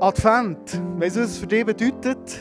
[0.00, 2.40] Advent, weißt du, was es für dich bedeutet?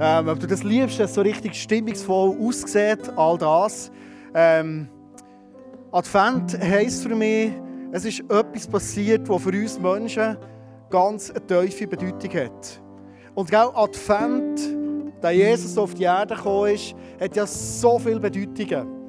[0.00, 3.92] Ähm, ob du das liebst, dass es so richtig stimmungsvoll aussieht, all das.
[4.34, 4.88] Ähm,
[5.92, 7.52] Advent heisst für mich,
[7.92, 10.36] es ist etwas passiert, was für uns Menschen
[10.90, 12.82] ganz eine tiefe Bedeutung hat.
[13.36, 14.60] Und auch Advent,
[15.20, 19.03] da Jesus auf die Erde gekommen ist, hat ja so viele Bedeutungen.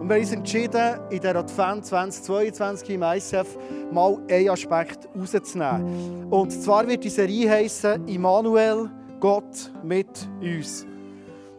[0.00, 3.56] Und wir haben uns entschieden, in der Advent 2022 im ICF
[3.90, 6.26] mal einen Aspekt rauszunehmen.
[6.30, 10.86] Und zwar wird die Serie heißen Immanuel, Gott mit uns.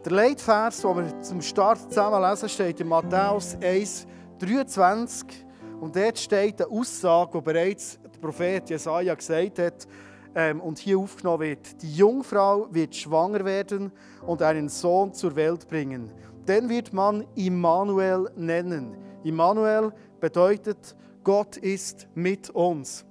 [0.05, 4.05] Der Leitvers, den wir zum Start zusammen lesen, steht in Matthäus 1,
[4.39, 5.45] 23.
[5.81, 9.87] Und dort steht eine Aussage, die bereits der Prophet Jesaja gesagt hat
[10.35, 11.81] ähm, und hier aufgenommen wird.
[11.81, 13.91] Die Jungfrau wird schwanger werden
[14.25, 16.11] und einen Sohn zur Welt bringen.
[16.47, 18.95] Den wird man Immanuel nennen.
[19.23, 23.05] Immanuel bedeutet, Gott ist mit uns.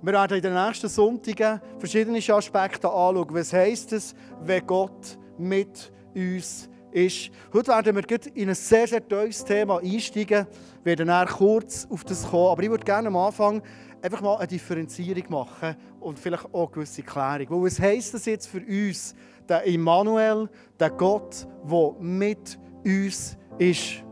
[0.00, 3.26] Wir werden in den nächsten Sonntagen verschiedene Aspekte anschauen.
[3.30, 7.30] Was heisst es, wenn Gott mit uns ist?
[7.52, 10.46] Heute werden wir in ein sehr, sehr tiefes Thema einsteigen.
[10.84, 12.52] Wir werden dann kurz auf das kommen.
[12.52, 13.60] Aber ich würde gerne am Anfang
[14.00, 17.64] einfach mal eine Differenzierung machen und vielleicht auch eine gewisse Klärung.
[17.64, 19.14] was heisst das jetzt für uns,
[19.50, 20.48] der Immanuel,
[20.78, 24.04] der Gott, der mit uns ist?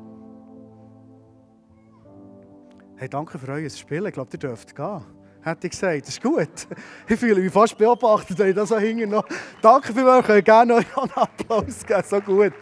[2.96, 4.04] Hey, danke für euer Spiel.
[4.06, 5.04] Ich glaube, ihr dürft gehen
[5.48, 6.02] hätte ich gesagt.
[6.02, 6.48] Das ist gut.
[7.08, 9.24] Ich fühle mich fast beobachtet, wenn ich das hinten noch...
[9.62, 12.02] Danke für euch, ich gerne euch einen Applaus geben.
[12.04, 12.52] So gut.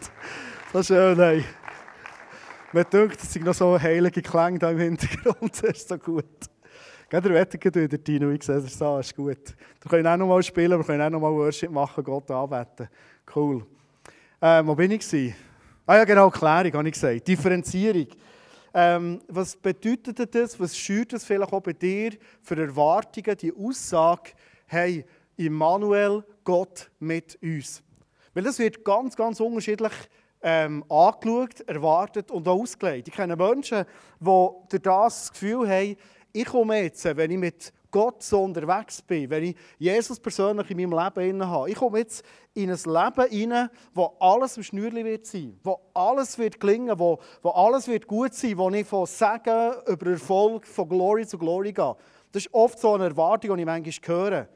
[0.73, 1.45] So schön, hey.
[2.73, 5.53] Man denkt, es sind noch so heilige Klänge da im Hintergrund.
[5.63, 6.25] Das ist so gut.
[7.09, 9.55] Geht der Wetter wieder, Tino, ich sehe so, ist gut.
[9.81, 12.89] Wir können auch noch mal spielen, wir können auch noch mal Worship machen, Gott anbeten.
[13.33, 13.65] Cool.
[14.43, 15.33] Ähm, wo bin ich?
[15.87, 17.29] Ah ja, genau, Klärung, habe ich gesagt.
[17.29, 18.09] Differenzierung.
[18.75, 20.59] Ähm, was bedeutet das?
[20.59, 22.11] Was schürt das vielleicht auch bei dir
[22.43, 24.33] für Erwartungen, die Aussage,
[24.67, 25.05] hey,
[25.37, 27.85] Immanuel, Gott mit uns?
[28.35, 29.93] Weil das wird ganz, ganz unterschiedlich
[30.43, 33.07] ähm, angeschaut, erwartet und auch ausgelegt.
[33.07, 33.85] Ich kenne Menschen,
[34.19, 35.97] die das Gefühl haben,
[36.37, 40.77] ich komme jetzt, wenn ich mit Gott so unterwegs bin, wenn ich Jesus persönlich in
[40.77, 45.25] meinem Leben habe, ich komme jetzt in ein Leben hinein, wo alles im Schnürli wird
[45.25, 49.73] sein, wo alles wird gelingen, wo, wo alles wird gut sein, wo ich von Segen
[49.87, 51.97] über Erfolg, von Glory zu Glory gehe.
[52.33, 54.49] Das ist oft so eine Erwartung, die ich manchmal höre.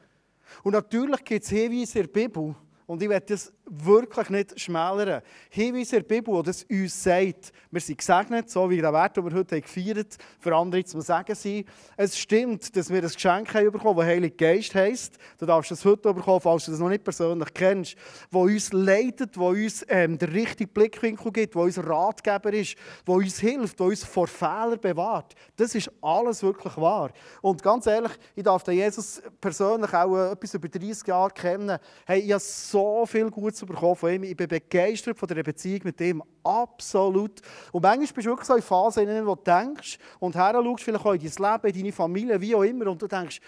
[0.63, 2.55] Und natürlich gibt es Hinweise in der Bibel,
[2.85, 5.21] und ich werde das wirklich nicht schmälern.
[5.49, 9.23] Hinweis in der Bibel, das uns sagt, wir sind gesegnet, so wie der Wert, den
[9.25, 10.07] wir heute gefeiert haben,
[10.39, 11.63] für andere zum Sagen sein.
[11.95, 15.17] Es stimmt, dass wir ein Geschenk haben bekommen, das Heilig Geist heisst.
[15.37, 17.95] Du darfst das heute bekommen, falls du das noch nicht persönlich kennst,
[18.29, 23.15] wo uns leitet, wo uns ähm, den richtigen Blickwinkel gibt, wo uns Ratgeber ist, wo
[23.15, 25.33] uns hilft, wo uns vor Fehlern bewahrt.
[25.55, 27.11] Das ist alles wirklich wahr.
[27.41, 31.79] Und ganz ehrlich, ich darf den Jesus persönlich auch äh, etwas über 30 Jahre kennen.
[32.05, 34.23] Hey, ich habe so viel Gutes bekommen von ihm.
[34.23, 36.23] Ich bin begeistert von der Beziehung mit ihm.
[36.43, 37.41] Absolut.
[37.71, 40.83] Und manchmal bist du wirklich so in Phasen, in denen du denkst und her schaust,
[40.83, 43.39] vielleicht auch in dein Leben, in deine Familie, wie auch immer, und du denkst,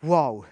[0.00, 0.44] wow,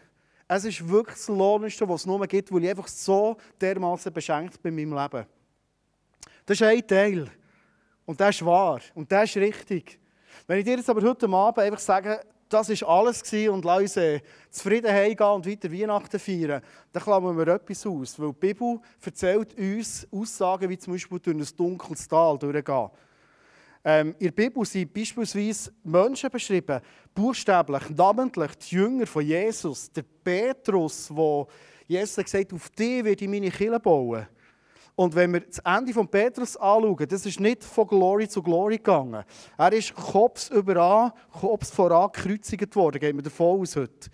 [0.48, 4.60] es ist wirklich das Lohnendste, was es nur gibt, weil ich einfach so dermaßen beschenkt
[4.60, 5.26] bin in meinem Leben.
[6.44, 7.31] Das ist ein Teil.
[8.04, 8.81] Und das ist wahr.
[8.94, 10.00] Und das ist richtig.
[10.47, 12.20] Wenn ich dir jetzt aber heute Abend einfach sage,
[12.53, 16.61] das war alles und lass uns äh, zufrieden heimgehen und weiter Weihnachten feiern,
[16.93, 18.19] dann klammern wir etwas aus.
[18.19, 22.91] Weil die Bibel erzählt uns Aussagen, wie zum Beispiel durch ein dunkles Tal durchgehen.
[23.83, 26.81] Ähm, in der Bibel sind beispielsweise Menschen beschrieben,
[27.15, 31.49] buchstäblich, namentlich die Jünger von Jesus, der Petrus, wo
[31.87, 34.27] Jesus gesagt hat, auf die werde ich meine Kirche bauen.
[34.95, 38.77] Und wenn wir das Ende von Petrus anschauen, das ist nicht von Glory zu Glory
[38.77, 39.25] gegangen.
[39.56, 44.11] Er ist Kopf überan, Kopf voran gekreuzigt worden, gehen wir davon aus heute.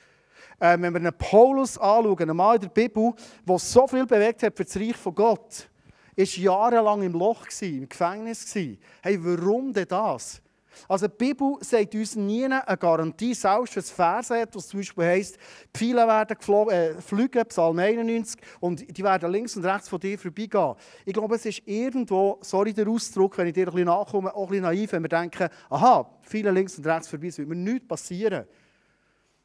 [0.60, 3.12] Ähm, wenn wir einen Paulus anschauen, einen Mann in der Bibel,
[3.47, 5.69] der so viel bewegt hat für das Reich von Gott,
[6.15, 8.54] ist jahrelang im Loch, im Gefängnis.
[8.54, 10.41] Hey, warum denn das?
[10.88, 14.81] Also die Bibel sagt uns nie eine Garantie, selbst für das Vers hat, was zum
[14.81, 15.38] Beispiel heisst,
[15.72, 20.74] Pfeile werden äh, fliegen, Psalm 91, und die werden links und rechts von dir vorbeigehen.
[21.04, 24.45] Ich glaube, es ist irgendwo, sorry der Ausdruck, wenn ich dir ein bisschen nachkomme, auch
[24.45, 27.56] ein bisschen naiv, wenn wir denken, aha, viele links und rechts vorbei, es wird mir
[27.56, 28.45] nichts passieren.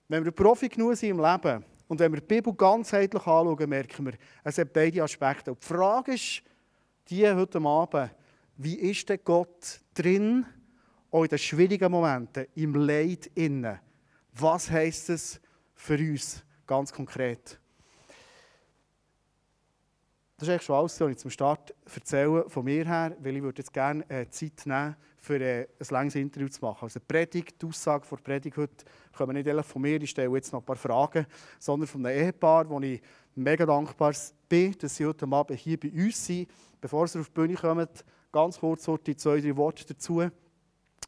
[0.07, 4.05] Wenn wir Profi genug sind im Leben und wenn wir die Bibel ganzheitlich anschauen, merken
[4.05, 4.13] wir,
[4.43, 5.51] es hat beide Aspekte.
[5.51, 6.43] Und die Frage ist,
[7.09, 8.11] die heute Abend,
[8.57, 10.45] wie ist denn Gott drin?
[11.11, 13.79] Auch in den schwierigen Momenten, im Leid innen.
[14.33, 15.41] Was heißt es
[15.75, 17.59] für uns ganz konkret?
[20.37, 23.43] Das ist eigentlich schon alles, was ich zum Start erzähle von mir her, weil ich
[23.43, 26.85] würde jetzt gerne äh, Zeit nehmen, für äh, ein langes Interview zu machen.
[26.85, 28.85] Also die Predigt, die Aussage von der Predigt heute
[29.15, 31.27] kommen nicht von mir, ich stelle jetzt noch ein paar Fragen,
[31.59, 32.99] sondern von einem Ehepaar, wo ich
[33.35, 34.15] mega dankbar
[34.49, 36.49] bin, dass sie heute Abend hier bei uns sind.
[36.79, 37.87] Bevor sie auf die Bühne kommen,
[38.31, 40.23] ganz kurz die zwei, drei Worte dazu.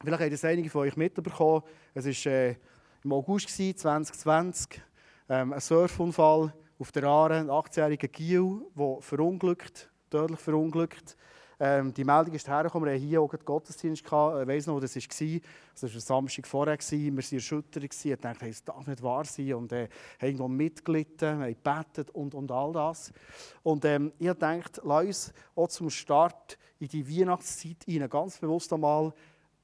[0.02, 1.64] Vielleicht haben das einige von euch mitbekommen.
[1.94, 2.56] Es war äh,
[3.04, 4.82] im August 2020,
[5.30, 11.16] ähm, ein Surfunfall auf der Aare, ein 18-jähriger Giel, der verunglückt, tödlich verunglückt.
[11.60, 14.04] Ähm, die Meldung ist hergekommen, wir hatten hier auch den Gottesdienst.
[14.04, 14.42] Gehabt.
[14.42, 15.02] Ich weiss noch, wo das war.
[15.02, 16.78] Das war ein Samstag vorher.
[16.78, 17.84] Wir waren erschüttert.
[17.84, 19.54] Ich dachte, es darf nicht wahr sein.
[19.54, 19.88] Und äh,
[20.20, 23.14] haben irgendwo mitgelitten, haben gebetet und, und all das.
[23.62, 28.74] Und ähm, ich dachte, lass uns auch zum Start in die Weihnachtszeit rein, ganz bewusst
[28.74, 29.14] einmal,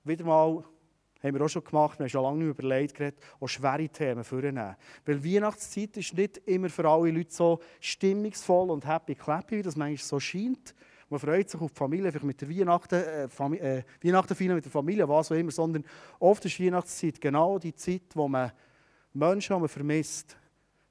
[0.10, 0.64] wieder mal
[1.22, 4.76] haben wir auch schon gemacht, wir haben schon lange überlegt, geredet, auch schwere Themen vornehmen.
[5.06, 9.76] Weil Weihnachtszeit ist nicht immer für alle Leute so stimmungsvoll und happy clappy, wie das
[9.76, 10.74] manchmal so scheint.
[11.10, 14.64] Man freut sich auf die Familie, vielleicht mit der Weihnachten, äh, Fam äh, Weihnachten mit
[14.64, 15.84] der Familie, was auch immer, sondern
[16.20, 18.52] oft ist Weihnachtszeit genau die Zeit, wo man
[19.14, 20.38] Menschen, die man vermisst,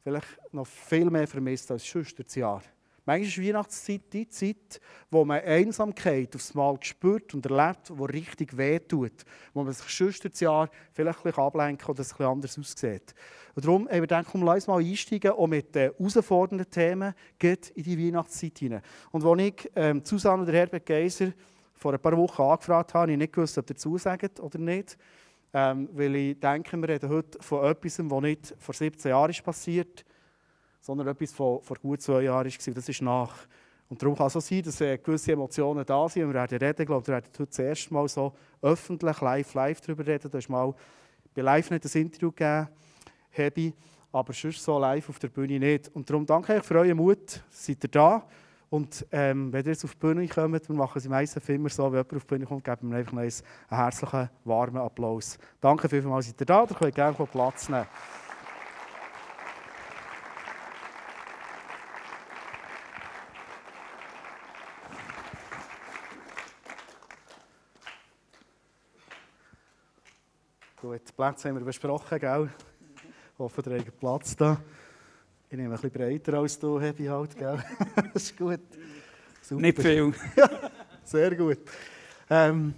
[0.03, 2.63] vielleicht noch viel mehr vermisst als sonst das Jahr.
[3.09, 8.55] Manchmal ist Weihnachtszeit die Zeit, wo man Einsamkeit aufs Mal spürt und erlebt, die richtig
[8.55, 9.25] wehtut.
[9.55, 13.15] Wo man sich sonst das Jahr vielleicht ein bisschen ablenken oder es ein anders aussieht.
[13.55, 17.15] Und darum haben wir gedacht, komm, lass uns mal einsteigen, auch mit den herausfordernden Themen
[17.39, 18.83] geht in die Weihnachtszeit hinein.
[19.11, 21.33] Und als ich ähm, Susanne und Herbert Geiser
[21.73, 24.99] vor ein paar Wochen angefragt habe, habe ich nicht gewusst, ob ihr zusagt oder nicht.
[25.55, 29.43] Ähm, weil ich denke, wir reden heute von etwas, was nicht vor 17 Jahren ist
[29.43, 30.05] passiert
[30.81, 32.75] sondern etwas von vor gut zwei Jahren war.
[32.75, 33.35] Das ist nach.
[33.89, 36.27] Und darum kann es so sein, dass äh, gewisse Emotionen da sind.
[36.27, 40.07] Wir werden reden, glaube wir werden heute das erste Mal so öffentlich, live, live darüber
[40.07, 40.31] reden.
[40.31, 40.75] Da ist mal
[41.35, 42.69] bei Live nicht ein Interview gegeben,
[43.31, 43.73] Hebi,
[44.13, 45.89] aber sonst so live auf der Bühne nicht.
[45.95, 48.27] Und darum danke ich für euren Mut, seid ihr da.
[48.71, 51.85] Und ähm, wenn ihr jetzt auf die Bühne kommt, wir machen es meistens immer so,
[51.85, 53.33] wenn jemand auf die Bühne kommt, geben wir einfach einen
[53.69, 55.39] herzlichen, warmen Applaus.
[55.61, 56.67] Danke vielmals, seid ihr da.
[56.69, 57.87] Ihr könnt gerne Platz nehmen.
[70.81, 72.49] Gut, die Plätze haben wir besprochen, gell?
[73.33, 74.61] Ich hoffe, ihr habt Platz da.
[75.51, 77.59] Ich nehme ein bisschen breiter als du, Hebi, halt, gell?
[78.15, 78.61] das ist gut.
[79.43, 79.61] Super.
[79.61, 80.15] Nicht viel.
[81.05, 81.59] Sehr gut.
[82.31, 82.75] Ähm,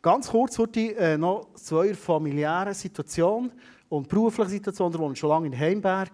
[0.00, 3.50] ganz kurz heute äh, noch zu eurer familiären Situation
[3.88, 4.92] und beruflichen Situation.
[4.92, 6.12] Ihr wohnt schon lange in Heimberg.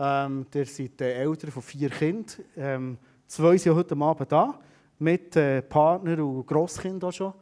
[0.00, 2.44] Ähm, ihr seid äh, Eltern von vier Kindern.
[2.56, 2.98] Ähm,
[3.28, 4.58] zwei sind heute Abend da,
[4.98, 7.32] mit äh, Partner und Grosskind auch schon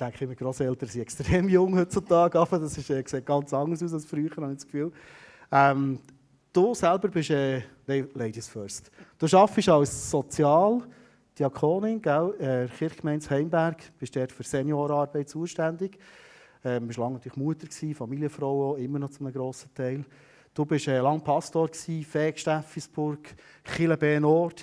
[0.00, 4.04] denke immer, Großeltern sind extrem jung heutzutage, das ist, äh, sieht ganz anders aus als
[4.04, 4.92] früher, habe ich das Gefühl.
[5.52, 5.98] Ähm,
[6.52, 14.14] du selber bist, äh, Ladies first, du arbeitest als Sozialdiakonin, gell, äh, Kirchgemeinde Heimberg, bist
[14.16, 15.98] dort für Seniorarbeit zuständig.
[16.62, 20.04] Ähm, bist lange natürlich Mutter gewesen, Familienfrau auch, immer noch zu einem grossen Teil.
[20.52, 23.34] Du bist äh, lange Pastor gewesen, Fähig Steffisburg,
[23.76, 23.96] Chile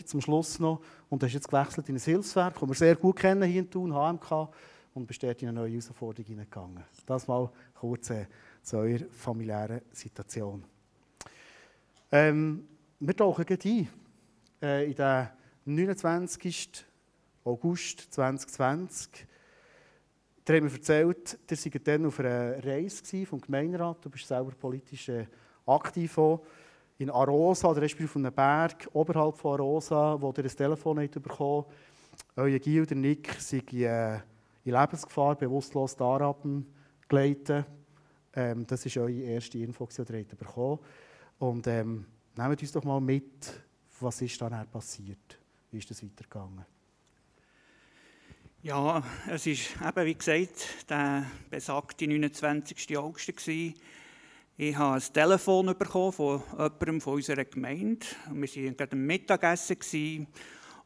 [0.06, 3.50] zum Schluss noch, und hast jetzt gewechselt in ein Hilfswerk, das wir sehr gut kennen
[3.50, 4.50] hier in Thun, HMK
[4.98, 6.84] und bist dort in eine neue Herausforderung hineingegangen.
[7.06, 8.26] Das mal kurz äh,
[8.64, 10.64] zu eurer familiären Situation.
[12.12, 12.68] Ähm,
[13.00, 13.88] wir tauchen ein
[14.62, 15.30] äh, in den
[15.66, 16.86] 29.
[17.44, 19.28] August 2020.
[20.48, 24.04] Ihr habt mir erzählt, ihr seid dann auf einer Reise vom Gemeinderat.
[24.04, 25.28] Du bist selber politisch äh,
[25.66, 26.18] aktiv
[26.98, 31.22] in Arosa, oder respektive auf einem Berg oberhalb von Arosa, wo ihr ein Telefon habt
[31.22, 31.66] bekommen
[32.36, 34.20] Euer Gil, der Nick, sei äh,
[34.68, 36.46] in Lebensgefahr bewusstlos darab
[37.08, 37.66] gleiten.
[38.34, 40.80] Ähm, das ist eure erste Info, die ihr bekommen
[41.40, 42.06] Und ähm,
[42.36, 43.54] nehmt uns doch mal mit,
[44.00, 45.40] was ist dann passiert?
[45.72, 46.66] Wie ist das weitergegangen?
[48.62, 52.98] Ja, es war eben, wie gesagt, der besagte 29.
[52.98, 53.28] August.
[53.28, 53.76] Gewesen.
[54.58, 58.06] Ich habe ein Telefon bekommen von jemandem von unserer Gemeinde.
[58.32, 59.80] Wir waren gerade am Mittagessen.
[59.80, 60.28] Gewesen.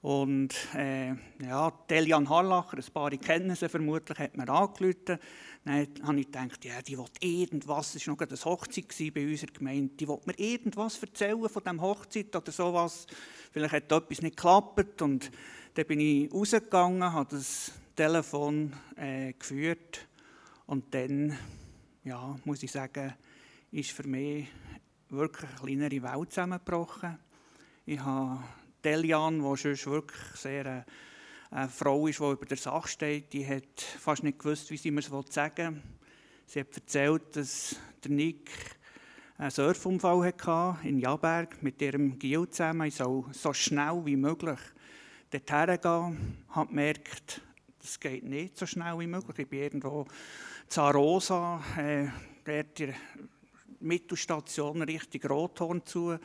[0.01, 5.19] Und äh, ja, Delian Harlacher, ein paar kennen sie vermutlich, hat mir angerufen.
[5.63, 9.51] Dann habe ich gedacht, ja, die will irgendwas, es war noch eine Hochzeit bei unserer
[9.51, 13.05] Gemeinde, die will mir irgendwas erzählen von dieser Hochzeit oder sowas.
[13.51, 15.03] Vielleicht hat etwas nicht geklappt.
[15.03, 15.29] Und
[15.75, 20.07] dann bin ich rausgegangen, habe das Telefon äh, geführt.
[20.65, 21.37] Und dann,
[22.03, 23.13] ja, muss ich sagen,
[23.71, 24.47] ist für mich
[25.09, 27.19] wirklich eine kleinere Welt zusammengebrochen.
[27.85, 28.43] Ich habe
[28.83, 30.85] Delian, die sonst wirklich sehr eine,
[31.51, 34.77] äh, eine Frau ist, die über der Sache steht, die hat fast nicht gewusst, wie
[34.77, 35.81] sie mir es sagen will.
[36.45, 38.49] Sie hat erzählt, dass der Nick
[39.37, 42.87] einen Surfunfall hatte in Jaberg mit ihrem Gil zusammen.
[42.87, 44.59] Ich soll so schnell wie möglich
[45.31, 46.37] dorthin gehen.
[46.49, 47.41] Ich habe gemerkt,
[47.79, 49.39] das geht nicht so schnell wie möglich.
[49.39, 50.05] Ich bin irgendwo
[50.67, 52.07] Zarosa, äh,
[52.43, 52.93] dort die
[53.79, 56.19] Mittelstation Richtung Rothorn zu.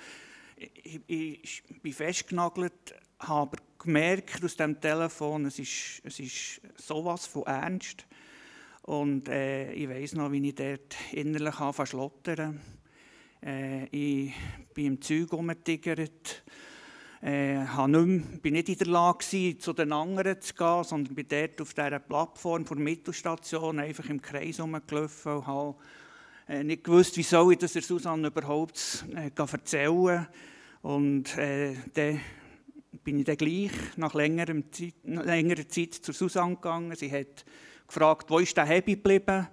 [0.56, 7.42] Ich, ich, bin festgenagelt, habe gemerkt aus dem Telefon, es ist, es ist sowas von
[7.42, 8.06] ernst.
[8.82, 12.60] Und äh, ich weiß noch, wie ich dort innerlich verschlottern
[13.44, 14.32] äh, Ich
[14.72, 16.44] bin im Zeug rumgetigert.
[17.20, 17.64] Äh,
[18.40, 21.98] bin nicht in der Lage, zu den anderen zu gehen, sondern bin dort auf dieser
[21.98, 25.76] Plattform der Mittelstation einfach im Kreis herumgelaufen und habe
[26.48, 30.26] nicht gewusst, wie soll ich das der Susanne überhaupt äh, erzählen.
[30.82, 32.20] Und äh, dann
[33.02, 36.94] bin ich dann gleich nach längerer Zeit, längerer Zeit zur Susanne gegangen.
[36.94, 37.44] Sie hat
[37.86, 39.48] gefragt, wo ist der Hebi geblieben?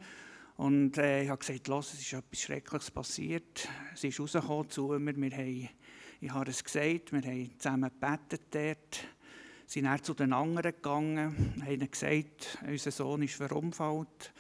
[0.56, 3.68] Und äh, ich habe gesagt, Los, es ist etwas Schreckliches passiert.
[3.96, 5.16] Sie ist rausgekommen zu mir.
[5.16, 5.70] Wir haben,
[6.22, 9.08] ich habe es gesagt, wir haben zusammen gebetet dort.
[9.66, 14.32] Sie sind dann zu den anderen gegangen, haben gesagt, unser Sohn ist verunfallt.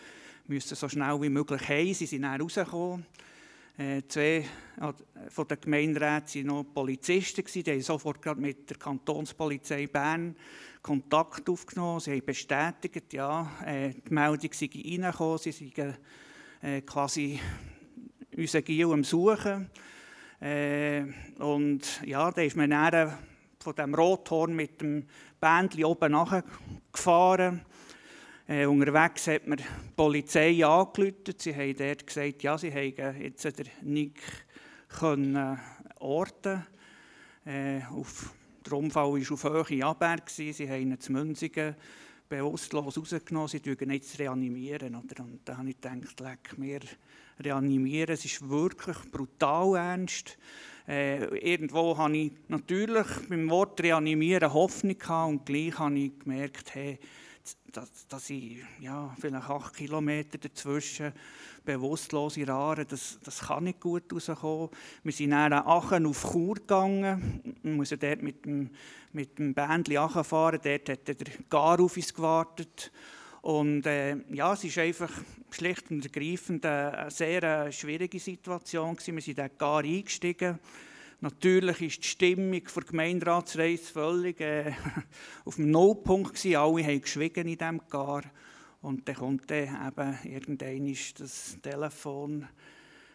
[0.47, 1.93] Müssen so schnell wie möglich heim.
[1.93, 3.05] Sie sind dann rausgekommen.
[3.77, 4.45] Äh, zwei
[5.29, 7.43] von den Gemeinderäten waren noch Polizisten.
[7.45, 10.35] Die haben sofort mit der Kantonspolizei Bern
[10.81, 12.01] Kontakt aufgenommen.
[12.01, 15.37] Sie haben bestätigt, ja, äh, die Meldung sei reingekommen.
[15.37, 15.95] Sie seien
[16.61, 17.39] äh, quasi
[18.35, 19.69] unseren Gil am Suchen.
[20.41, 21.05] Äh,
[21.39, 23.17] und ja, da ist man dann
[23.59, 25.07] von dem Rothorn mit dem
[25.39, 27.61] Bändchen oben nachgefahren.
[28.45, 29.63] Äh, unterwegs hat mir die
[29.95, 31.33] Polizei angerufen.
[31.37, 34.19] Sie haben dort gesagt, ja, sie haben jetzt den Nick
[34.89, 35.57] können
[35.99, 36.65] orten
[37.45, 38.33] äh, auf,
[38.65, 40.29] Der Unfall war auf Höhe Abberg.
[40.29, 41.75] Sie haben ihn zu Münzigen
[42.27, 43.47] bewusstlos rausgenommen.
[43.47, 44.95] Sie reanimieren ihn jetzt reanimieren.
[44.95, 45.23] Oder?
[45.23, 46.81] Und da habe ich gedacht, leck mir,
[47.39, 48.13] reanimieren.
[48.13, 50.37] Es ist wirklich brutal ernst.
[50.85, 56.75] Äh, irgendwo hatte ich natürlich beim Wort reanimieren Hoffnung gehabt und gleich habe ich gemerkt,
[56.75, 56.99] hey,
[57.71, 61.11] dass, dass ich ja, vielleicht acht Kilometer dazwischen
[61.65, 64.69] bewusstlose Rare, das, das kann nicht gut rauskommen.
[65.03, 67.55] Wir sind dann Aachen auf Chur gegangen.
[67.61, 68.69] Wir mussten dort mit dem,
[69.11, 70.59] mit dem Bändchen Aachen fahren.
[70.63, 71.15] Dort hat der
[71.49, 72.91] Gar auf uns gewartet.
[73.41, 75.11] Und äh, ja, es ist einfach
[75.51, 79.15] schlicht und ergreifend eine sehr äh, schwierige Situation gewesen.
[79.15, 80.59] Wir sind dort gar eingestiegen.
[81.23, 84.73] Natürlich ist die Stimmung der Gemeinderatsreise völlig äh,
[85.45, 86.57] auf dem Nullpunkt gewesen.
[86.57, 88.23] Alle haben geschwiegen in diesem Gar.
[88.81, 92.45] Und dann kommt dann eben irgendwann das Telefon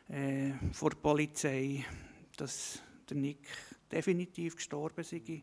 [0.08, 1.84] äh, vor der Polizei,
[2.38, 3.46] dass der Nick
[3.92, 5.42] definitiv gestorben sei.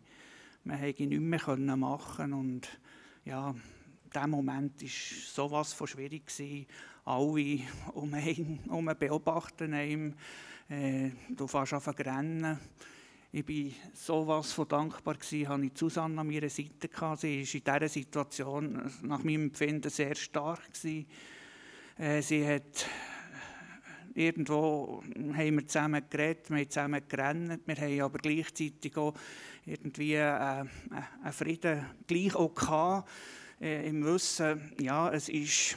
[0.64, 2.68] Man konnte ihn nicht mehr machen und
[3.26, 3.54] ja,
[4.12, 6.26] dieser Moment war sowas von schwierig.
[6.26, 6.66] Gewesen.
[7.04, 7.60] Alle
[7.94, 10.16] um ihn um beobachten ihn.
[10.68, 12.60] Äh, du fährst an rennen.
[13.32, 16.88] Ich war so was von dankbar, hatte ich Susanne an meiner Seite.
[16.88, 17.22] Gehabt.
[17.22, 20.62] Sie war in dieser Situation nach meinem Empfinden sehr stark.
[21.98, 22.88] Äh, sie hat
[24.16, 25.04] irgendwo
[25.36, 29.14] haben wir zusammen geredet, wir haben zusammen gerannt, wir haben aber gleichzeitig auch
[29.66, 30.70] irgendwie äh, einen
[31.32, 33.10] Frieden gleich auch gehabt,
[33.62, 35.76] äh, im Wissen, ja, es ist,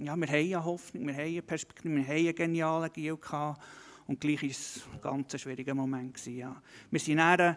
[0.00, 3.62] ja, wir haben eine Hoffnung, wir haben eine Perspektive, wir haben einen genialen Gil gehabt
[4.08, 6.26] und gleich war es ein ganz schwieriger Moment.
[6.26, 6.60] Ja.
[6.90, 7.56] Wir sind dann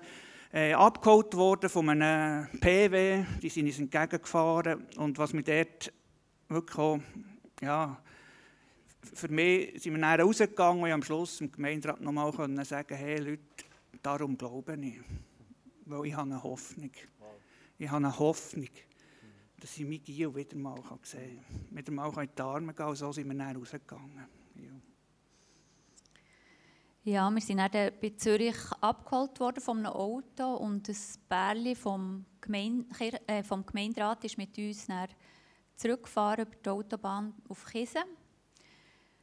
[0.54, 5.94] äh, abgeholt worden von einem PW, die sind uns entgegengefahren und was mir dort
[6.50, 7.00] wirklich auch,
[7.62, 8.02] ja,
[9.14, 13.18] für mich sind wir dann rausgegangen und am Schluss im Gemeinderat nochmal können sagen, hey
[13.18, 13.42] Leute,
[14.02, 15.00] darum glaube ich,
[15.86, 16.92] weil ich habe eine Hoffnung.
[17.80, 18.70] Ich habe eine Hoffnung,
[19.60, 21.78] dass ich mich Gio wieder mal sehen kann.
[21.78, 24.28] Wieder mal in die Arme gehen so sind wir dann rausgegangen.
[24.56, 24.91] Ja,
[27.04, 32.86] wir sind dann bei Zürich abgeholt worden von einem Auto und das Bärli vom, Gemein
[33.28, 35.08] äh, vom Gemeinderat ist mit uns dann
[35.76, 38.04] zurückgefahren über die Autobahn auf Kiesen.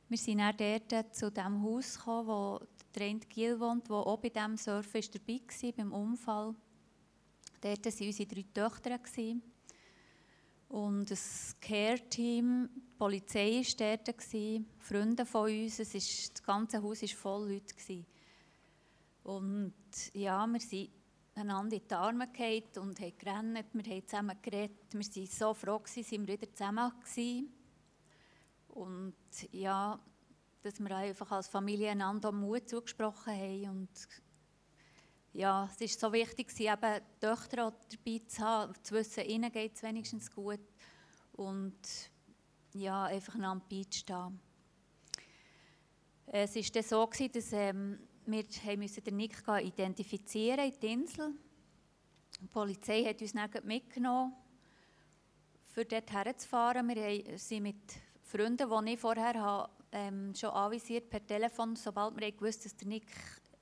[0.09, 2.61] Wir sind dann dort zu dem Haus gekommen, wo
[2.93, 6.55] Trent Giel wohnt, der auch bei diesem Surfen dabei war, beim Unfall.
[7.61, 8.99] Dort waren unsere drei Töchter.
[10.69, 12.69] Und das Care-Team,
[12.99, 14.25] die Polizei war dort,
[14.81, 17.73] Freunde von uns, es ist, das ganze Haus war voll Leute.
[17.73, 18.07] Gewesen.
[19.23, 19.75] Und
[20.15, 20.91] ja, wir sind
[21.37, 24.93] einander in die Arme gefallen und haben gerannt, wir haben zusammen geredet.
[24.93, 27.49] Wir waren so froh, dass wir wieder zusammen waren.
[28.67, 29.15] Und
[29.53, 30.01] ja,
[30.63, 34.09] dass wir einfach als Familie einander Mut zugesprochen haben und
[35.35, 39.77] ja, es ist so wichtig, eben die Töchter dabei zu haben, zu wissen, ihnen geht
[39.77, 40.59] es wenigstens gut
[41.33, 41.79] und
[42.81, 44.41] ja, einfach einander beizustehen.
[46.27, 50.93] Es war dann so, gewesen, dass ähm, wir haben müssen den Nick identifizieren in die
[50.93, 51.35] Insel.
[52.41, 54.35] Die Polizei hat uns dann mitgenommen,
[55.63, 56.87] für dort herzufahren.
[56.89, 57.77] Wir sind mit
[58.23, 62.89] Freunden, die ich vorher habe, ähm, schon anvisiert per Telefon, sobald wir gewusst dass der
[62.89, 63.07] Nick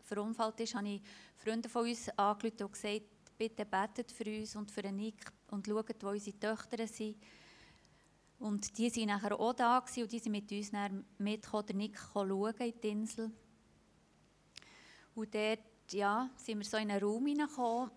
[0.03, 1.03] verunfallt ist, habe ich
[1.37, 3.03] Freunde von uns angerufen und gesagt,
[3.39, 7.17] bitte betet für uns und für den Nick und schaut, wo unsere Töchter sind.
[8.39, 10.71] Und die waren nachher auch da und die sind mit uns
[11.19, 13.31] mitgekommen, den Nick schauen in die Insel.
[15.15, 17.91] Und dort ja, sind wir so in einen Raum hineingekommen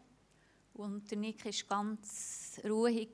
[0.73, 3.09] und der Nick ist ganz ruhig,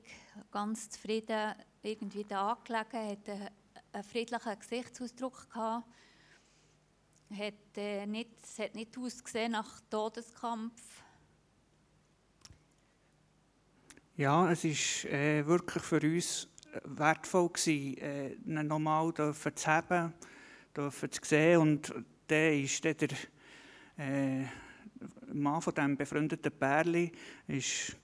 [0.52, 3.48] ganz zufrieden irgendwie da gelegen, hat einen,
[3.92, 5.88] einen friedlichen Gesichtsausdruck gehabt.
[7.36, 10.80] Hat, äh, nicht, es hat nicht ausgesehen nach Todeskampf.
[14.16, 16.48] Ja, es war äh, wirklich für uns
[16.84, 20.12] wertvoll, gewesen, äh, ihn nochmal zu haben,
[20.74, 20.90] zu
[21.22, 21.60] sehen.
[21.60, 21.94] Und
[22.28, 23.08] der ist der,
[23.98, 24.44] äh,
[25.32, 27.12] Mann von diesem befreundeten Pärli,
[27.48, 27.96] ist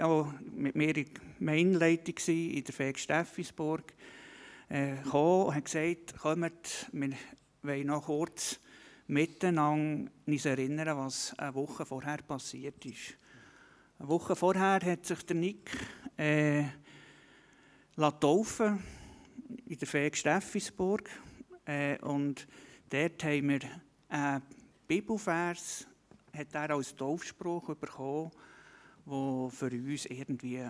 [0.00, 1.06] auch mit mir in
[1.38, 3.94] Gemeinleitung in der Fähig Steffisburg
[4.68, 7.12] äh, gekommen und hat gesagt, kommt, wir
[7.62, 8.60] wollen noch kurz
[9.06, 13.16] miteinander uns erinnern, was eine Woche vorher passiert ist.
[13.98, 15.70] Eine Woche vorher hat sich der Nick
[16.16, 16.64] äh,
[17.96, 18.82] taufen
[19.66, 21.10] in der Fähig Steffisburg
[21.66, 22.46] äh, und
[22.88, 23.60] dort haben wir
[24.08, 24.42] einen
[24.88, 25.86] Bibelvers,
[26.34, 28.30] hat er als Taufspruch bekommen,
[29.06, 30.64] der für uns irgendwie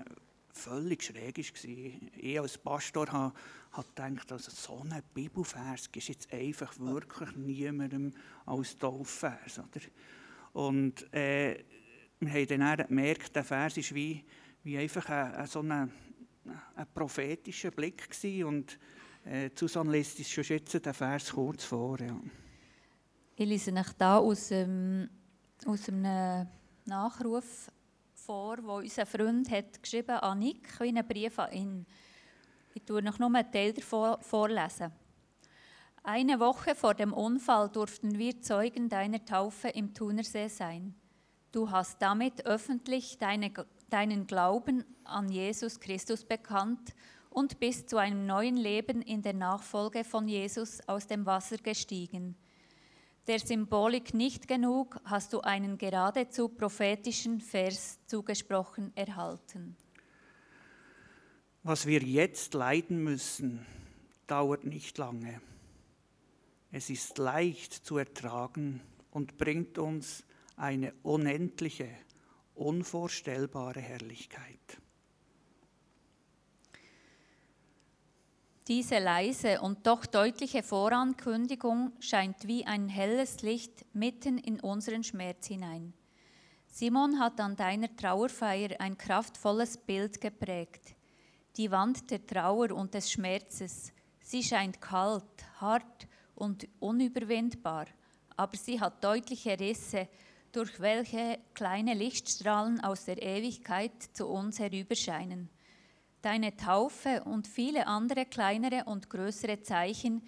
[0.53, 2.11] völlig schräg war.
[2.17, 3.35] Ich als Pastor habe,
[3.73, 8.13] habe gedacht, also so ein Bibelvers ist jetzt einfach wirklich niemandem
[8.47, 9.59] als Taufvers.
[9.59, 9.81] Oder?
[10.53, 11.65] Und äh,
[12.21, 14.25] wir haben dann gemerkt, der Vers ist wie,
[14.65, 15.91] wie einfach ein, ein, so ein,
[16.45, 18.45] ein prophetischer Blick gewesen.
[18.45, 18.79] und
[19.25, 22.01] äh, Susanne liest uns schon jetzt den Vers kurz vor.
[22.01, 22.21] Ja.
[23.37, 25.09] Ich lese euch hier aus, ähm,
[25.65, 26.47] aus einem
[26.85, 27.71] Nachruf
[28.15, 31.87] vor, wo unser Freund hat geschrieben an Nick, wie einen Brief an ihn.
[32.75, 34.93] Ich tue noch nur einen Teil davon vorlesen.
[36.05, 40.95] Eine Woche vor dem Unfall durften wir Zeugen deiner Taufe im Thunersee sein.
[41.53, 43.53] Du hast damit öffentlich deine,
[43.93, 46.95] deinen Glauben an Jesus Christus bekannt
[47.31, 52.37] und bist zu einem neuen Leben in der Nachfolge von Jesus aus dem Wasser gestiegen.
[53.27, 59.77] Der Symbolik nicht genug, hast du einen geradezu prophetischen Vers zugesprochen erhalten.
[61.63, 63.65] Was wir jetzt leiden müssen,
[64.27, 65.41] dauert nicht lange.
[66.73, 68.81] Es ist leicht zu ertragen
[69.13, 70.25] und bringt uns
[70.57, 71.89] eine unendliche,
[72.55, 74.79] unvorstellbare Herrlichkeit.
[78.69, 85.49] Diese leise und doch deutliche Vorankündigung scheint wie ein helles Licht mitten in unseren Schmerz
[85.49, 85.93] hinein.
[86.69, 90.95] Simon hat an deiner Trauerfeier ein kraftvolles Bild geprägt.
[91.57, 93.93] Die Wand der Trauer und des Schmerzes.
[94.21, 95.25] Sie scheint kalt,
[95.61, 97.87] hart und unüberwindbar,
[98.37, 100.09] aber sie hat deutliche Risse,
[100.53, 105.49] durch welche kleine Lichtstrahlen aus der Ewigkeit zu uns herüberscheinen.
[106.21, 110.23] Deine Taufe und viele andere kleinere und größere Zeichen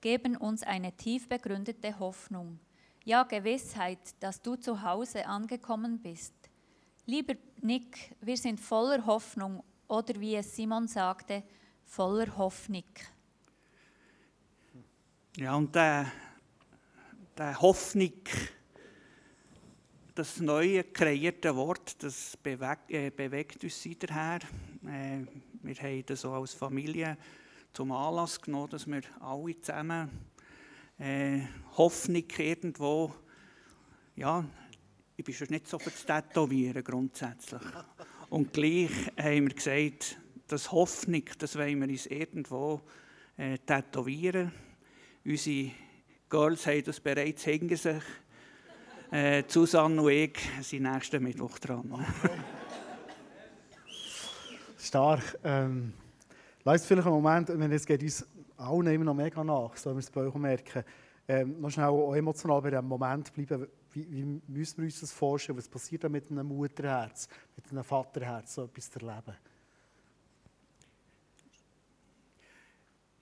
[0.00, 2.60] geben uns eine tief begründete Hoffnung,
[3.04, 6.34] ja Gewissheit, dass du zu Hause angekommen bist.
[7.06, 11.42] Lieber Nick, wir sind voller Hoffnung oder wie es Simon sagte,
[11.84, 12.84] voller Hoffnung.
[15.36, 16.12] Ja, und der,
[17.36, 18.12] der Hoffnung,
[20.14, 24.40] das neue kreierte Wort, das bewegt, äh, bewegt uns seither.
[24.86, 25.20] Äh,
[25.62, 27.16] wir haben das so als Familie
[27.72, 30.10] zum Anlass genommen, dass wir alle zusammen
[30.98, 31.40] äh,
[31.76, 33.14] Hoffnung irgendwo,
[34.16, 34.44] ja,
[35.16, 37.62] ich bin schon nicht so für das Tätowieren grundsätzlich.
[38.30, 42.80] Und gleich haben wir gesagt, das Hoffnung, das wollen wir uns irgendwo
[43.36, 44.52] äh, tätowieren.
[45.24, 45.72] Unsere
[46.28, 48.02] Girls haben das bereits hinter sich.
[49.10, 51.92] Äh, Susanne und ich sind nächsten Mittwoch dran.
[54.78, 55.38] Stark.
[55.42, 55.92] Ähm,
[56.64, 59.98] Lasst vielleicht einen Moment, wenn es geht uns allen immer noch mega nach, so wir
[59.98, 60.84] es bei euch merken,
[61.26, 63.66] ähm, noch schnell auch emotional bei diesem Moment bleiben.
[63.92, 65.58] Wie, wie müssen wir uns das vorstellen?
[65.58, 69.36] Was passiert da mit einem Mutterherz, mit einem Vaterherz, so etwas zu erleben?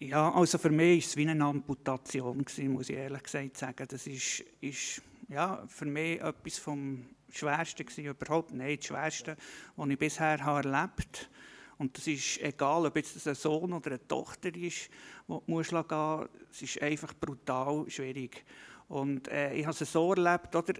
[0.01, 3.87] Ja, also für mich war es wie eine Amputation, muss ich ehrlich gesagt sagen.
[3.88, 8.52] Das ist, ist ja, für mich etwas vom Schwersten gewesen, überhaupt.
[8.52, 9.36] Nein, das Schwerste,
[9.76, 11.78] was ich bisher habe erlebt habe.
[11.78, 14.90] Und das ist egal, ob jetzt ein Sohn oder eine Tochter ist,
[15.28, 18.44] du musst gehen es ist einfach brutal schwierig.
[18.88, 20.74] Und äh, ich habe es so erlebt, oder?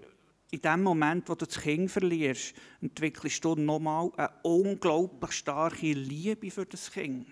[0.51, 6.49] in dem Moment, wo du das Kind verlierst, entwickelst du nochmal eine unglaublich starke Liebe
[6.49, 7.27] für das Kind.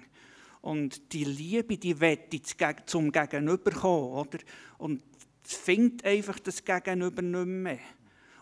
[0.61, 2.41] Und die Liebe, die wette
[2.85, 4.39] zum Gegenüber kommen, oder?
[4.77, 7.79] Und es findet einfach das Gegenüber nicht mehr.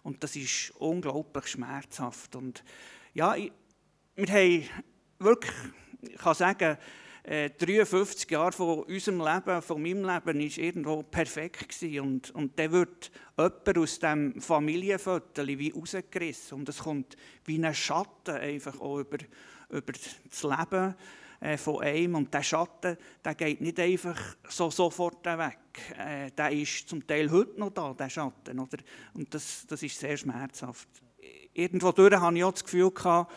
[0.03, 2.35] Und das ist unglaublich schmerzhaft.
[2.35, 2.63] Und
[3.13, 3.51] ja, ich,
[4.15, 4.63] wir haben
[5.19, 5.53] wirklich,
[6.01, 6.77] ich kann sagen,
[7.25, 11.99] 53 äh, Jahre von unserem Leben, von meinem Leben, ist irgendwo perfekt gewesen.
[12.01, 16.59] Und, und dann wird jemand aus diesem Familienviertel wie rausgerissen.
[16.59, 19.17] Und es kommt wie ein Schatten einfach auch über,
[19.69, 19.93] über
[20.29, 20.95] das Leben
[21.57, 22.15] von einem.
[22.15, 25.59] Und der Schatten, der geht nicht einfach so sofort weg.
[25.97, 28.59] Äh, der ist zum Teil heute noch da, der Schatten.
[28.59, 28.77] Oder?
[29.13, 30.87] Und das, das ist sehr schmerzhaft.
[31.53, 33.33] Irgendwo durch hatte ich auch das Gefühl, gehabt,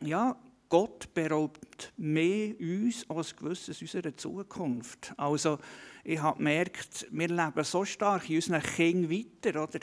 [0.00, 0.36] ja,
[0.68, 5.14] Gott beraubt mehr uns als gewisses unserer Zukunft.
[5.16, 5.58] Also
[6.04, 9.62] ich habe gemerkt, wir leben so stark in unseren Kindern weiter.
[9.62, 9.80] Oder?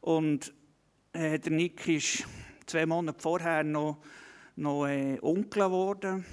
[0.00, 0.52] Und
[1.12, 2.24] äh, der Nick ist
[2.66, 3.98] zwei Monate vorher noch,
[4.56, 6.24] noch äh, Onkel geworden.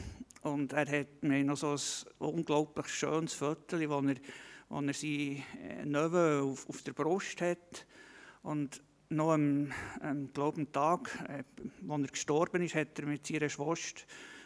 [0.43, 4.15] Und er hat mir noch so ein unglaublich schönes Foto, wo er,
[4.69, 7.85] wo er seinen äh, Neven auf, auf der Brust hat.
[8.41, 11.43] Und noch am, am glauben Tag, äh,
[11.89, 14.03] als er gestorben ist, hat er mit seiner Schwester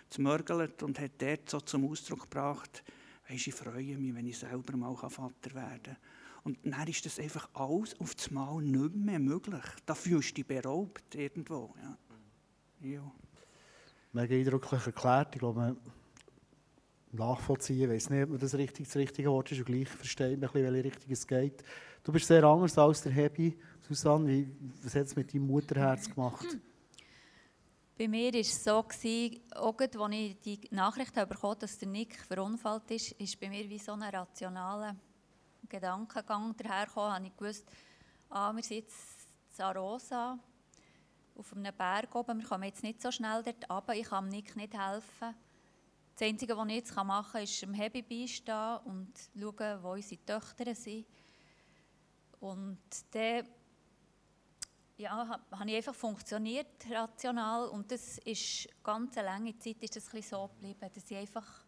[0.10, 2.84] zmörgelt und hat dort so zum Ausdruck gebracht,
[3.30, 5.98] ich freue mich, wenn ich selber mal Vater werden kann.
[6.44, 9.66] Und dann ist das einfach alles auf das Mal nicht mehr möglich.
[9.86, 11.76] Da fühlst du dich beraubt irgendwo.
[11.82, 11.98] Ja.
[12.88, 13.12] Ja.
[14.18, 15.36] Mega eindrücklich erklärt.
[15.36, 15.76] Ich glaube,
[17.12, 20.42] nachvollziehen, ich weiß nicht, ob man das richtig, das richtige Wort ist und gleich versteht
[20.42, 21.64] man, welche Richtung es geht.
[22.04, 23.56] Du bist sehr anders als der Hebi.
[23.88, 24.52] Susanne, wie,
[24.82, 26.48] was hat es mit deinem Mutterherz gemacht?
[27.96, 29.40] Bei mir war es so, als ich
[30.44, 34.02] die Nachricht bekommen habe, dass der Nick verunfallt ist, ist bei mir wie so ein
[34.02, 34.96] rationaler
[35.70, 37.26] Gedankengang dahergekommen.
[37.26, 37.70] Ich gewusst,
[38.32, 39.28] ah, wir sind jetzt
[39.60, 40.40] in Arosa,
[41.38, 44.56] auf einem Berg oben, wir kommen jetzt nicht so schnell dort runter, ich kann Nick
[44.56, 45.36] nicht helfen.
[46.16, 50.26] Das Einzige, was ich jetzt machen kann, ist dem Hebi beistehen und schauen, wo unsere
[50.26, 51.06] Töchter sind.
[52.40, 52.80] Und
[53.12, 53.48] dann
[54.98, 57.68] ja, habe ich einfach funktioniert, rational.
[57.68, 61.67] Und das ist ganz eine lange Zeit ist das ein so geblieben, dass ich einfach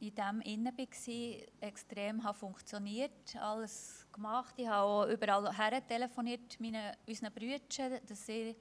[0.00, 4.54] in dem innen war, extrem habe funktioniert, alles gemacht.
[4.58, 8.56] Ich habe auch überall her telefoniert, meinen, unseren Brüdern, dass sie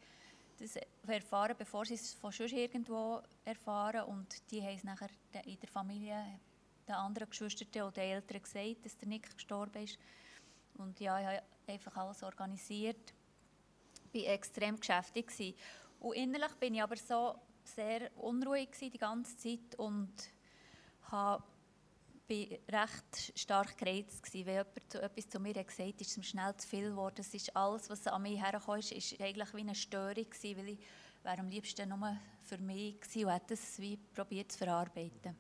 [0.58, 4.04] das erfahren, bevor sie es von schon irgendwo erfahren.
[4.04, 5.10] Und die haben es nachher
[5.44, 6.40] in der Familie
[6.88, 9.98] den anderen Geschwistern oder den Eltern gesagt, dass der Nick gestorben ist.
[10.78, 13.14] Und ja, ich habe einfach alles organisiert
[14.16, 15.56] war extrem gesäftigt.
[16.00, 20.14] Und innerlich bin ich aber so sehr unruhig die ganze Zeit und
[21.12, 21.44] war
[22.28, 24.46] recht stark gereizt gewesen.
[24.46, 27.16] Wenn jemand etwas zu mir gesagt hat, ist es mir schnell zu viel geworden.
[27.18, 30.80] Das ist alles, was an mich herkam, ist, ist eigentlich wie eine Störung weil ich
[31.24, 35.36] wäre am liebsten nur für mich gewesen und hätte es wie probiert zu verarbeiten.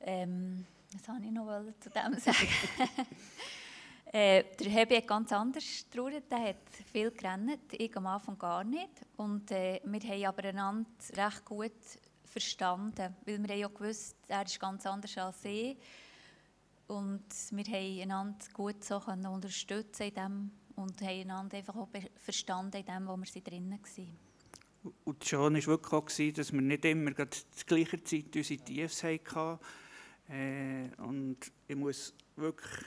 [0.00, 2.48] Ähm, was wollte ich noch zu dem sagen?
[4.12, 6.56] Äh, der Hebi hat ganz anders getrauert, er hat
[6.92, 8.88] viel gerannt, ich am Anfang gar nicht.
[9.16, 11.72] Und äh, wir haben aber einander recht gut
[12.36, 15.76] verstanden, weil wir haben ja gewusst, er ist ganz anders als ich.
[16.86, 22.76] Und wir haben einander gut so unterstützen in dem und haben einander einfach auch verstanden
[22.76, 24.16] in dem, wo wir drinnen waren.
[25.04, 29.02] Und das Schöne war wirklich auch, dass wir nicht immer zur gleichen Zeit unsere Tiefs
[29.02, 29.58] hatten.
[30.28, 32.84] Äh, und ich muss wirklich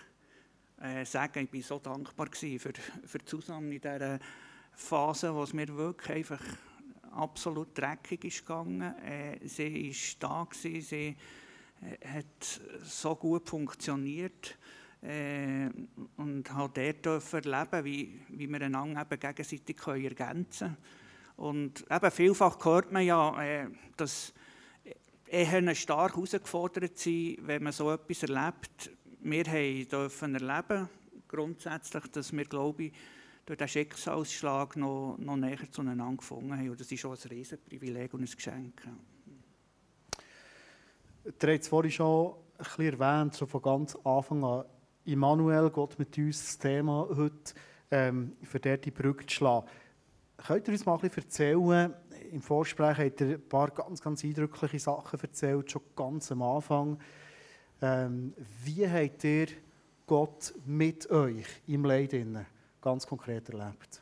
[0.80, 4.20] äh, sagen, ich war so dankbar für, für Susanne in dieser
[4.74, 6.42] Phase, wo es mir wirklich einfach
[7.12, 8.82] absolut dreckig ist gegangen.
[9.04, 11.15] Äh, sie war da, gewesen, sie
[11.82, 14.58] äh, hat so gut funktioniert
[15.02, 15.69] äh,
[16.17, 20.78] und hat dort erleben wie, wie wir einander eben gegenseitig ergänzen können.
[21.38, 24.34] Und eben vielfach hört man ja, äh, dass
[25.32, 28.91] Ehen stark herausgefordert sind, wenn man so etwas erlebt,
[29.22, 29.43] wir
[29.86, 30.89] dürfen erleben,
[31.28, 32.93] grundsätzlich, dass wir, glaube ich,
[33.50, 36.70] durch diesen Schicksalsschlag noch, noch näher zueinander gefunden haben.
[36.70, 38.80] Und das ist auch ein Riesenprivileg und ein Geschenk.
[41.24, 44.66] Du hast es vorhin schon ein bisschen erwähnt, so von ganz Anfang an.
[45.06, 47.56] Immanuel, Gott mit uns, das Thema heute,
[47.90, 49.68] ähm, für dort die Brücke zu schlagen.
[50.46, 51.94] Könnt ihr uns mal ein bisschen erzählen,
[52.32, 57.00] im Vorsprechen habt ihr ein paar ganz, ganz eindrückliche Sachen erzählt, schon ganz am Anfang.
[57.82, 59.48] Ähm, wie habt ihr
[60.06, 62.14] Gott mit euch im Leid
[62.82, 64.02] ganz konkret erlebt?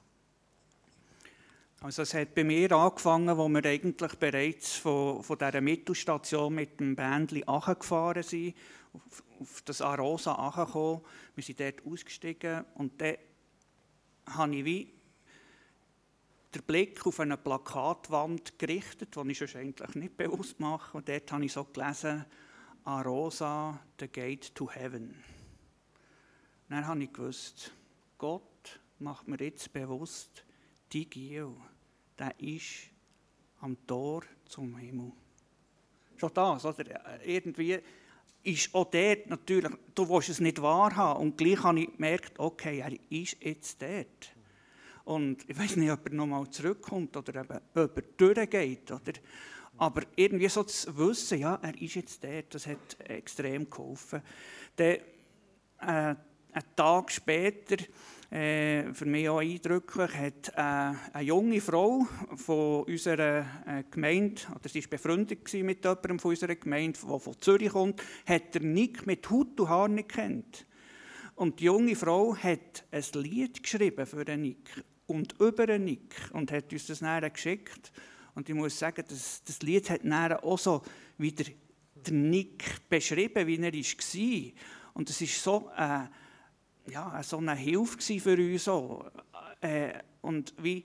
[1.79, 6.79] Also es hat bei mir angefangen, wo wir eigentlich bereits von, von dieser Mittelstation mit
[6.79, 8.55] dem Bändli gefahren sind,
[8.93, 11.01] auf, auf das Arosa angekommen.
[11.35, 13.17] Wir sind dort ausgestiegen und dann
[14.25, 14.93] habe ich wie
[16.55, 20.97] den Blick auf eine Plakatwand gerichtet, die ich eigentlich nicht bewusst mache.
[20.97, 22.25] Und dort habe ich so gelesen,
[22.85, 25.13] Arosa, the gate to heaven.
[26.69, 27.71] dann habe ich gewusst,
[28.17, 28.56] Gott
[28.99, 30.43] macht mir jetzt bewusst,
[30.91, 31.51] die Giel,
[32.17, 32.89] der ist
[33.61, 35.11] am Tor zum Himmel.
[36.17, 37.23] Schon das, oder?
[37.23, 37.79] Irgendwie
[38.43, 41.21] ist auch dort natürlich, du willst es nicht wahrhaben.
[41.21, 44.33] Und gleich habe ich gemerkt, okay, er ist jetzt dort.
[45.03, 48.91] Und ich weiß nicht, ob er nochmal zurückkommt oder eben, ob er durchgeht.
[48.91, 49.13] Oder?
[49.77, 54.21] Aber irgendwie so zu wissen, ja, er ist jetzt dort, das hat extrem geholfen.
[54.75, 54.97] Dann,
[55.79, 56.15] äh,
[56.57, 57.77] einen Tag später
[58.29, 64.67] äh, für mich auch eindrücklich, hat äh, eine junge Frau von unserer äh, Gemeinde, oder
[64.67, 69.07] sie war befreundet mit jemandem von unserer Gemeinde, der von Zürich kommt, hat der Nick
[69.07, 70.65] mit Hut und Haar nicht kennt.
[71.35, 76.15] Und die junge Frau hat ein Lied geschrieben für den Nick und über den Nick
[76.33, 77.93] und hat uns das nachher geschickt.
[78.35, 80.81] Und ich muss sagen, das, das Lied hat nachher auch so
[81.17, 81.45] wieder
[81.95, 84.51] den Nick beschrieben, wie er war.
[84.95, 85.71] Und es ist so...
[85.77, 86.07] Äh,
[86.91, 89.05] ja, so eine Hilfe für uns auch.
[89.61, 90.83] Äh, und wie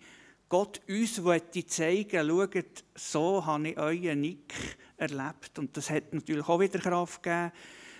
[0.48, 4.54] Gott uns wollte zeigen, schaut, so habe ich euren Nick
[4.96, 5.58] erlebt.
[5.58, 7.52] Und das hat natürlich auch wieder Kraft gegeben.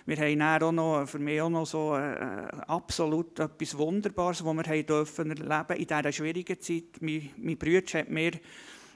[0.05, 4.53] Wir haben dann auch noch, für mich auch noch so äh, absolut etwas Wunderbares, was
[4.53, 6.99] wir haben dürfen erleben in dieser schwierigen Zeit.
[6.99, 8.31] Mein, mein Bruder hat mir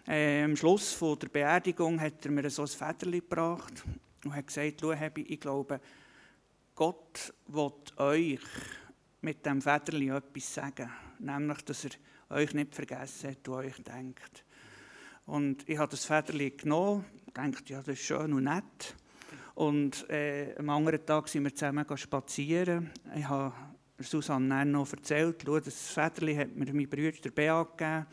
[0.05, 3.83] äh, am Schluss von der Beerdigung hat er mir so ein Federchen gebracht
[4.25, 4.83] und hat gesagt,
[5.15, 5.79] ich glaube,
[6.75, 8.39] Gott will euch
[9.21, 10.89] mit dem Federli etwas sagen.
[11.19, 11.91] Nämlich, dass er
[12.29, 14.43] euch nicht vergessen hat und euch denkt.
[15.25, 18.95] Und ich habe das Federli genommen, denkt ja, das ist schön und nett.
[19.55, 22.91] Und äh, am anderen Tag sind wir zusammen spazieren.
[23.15, 23.53] Ich habe
[23.99, 28.05] Susanne dann noch erzählt, schau, das Federli hat mir mein Bruder der Bea gegeben.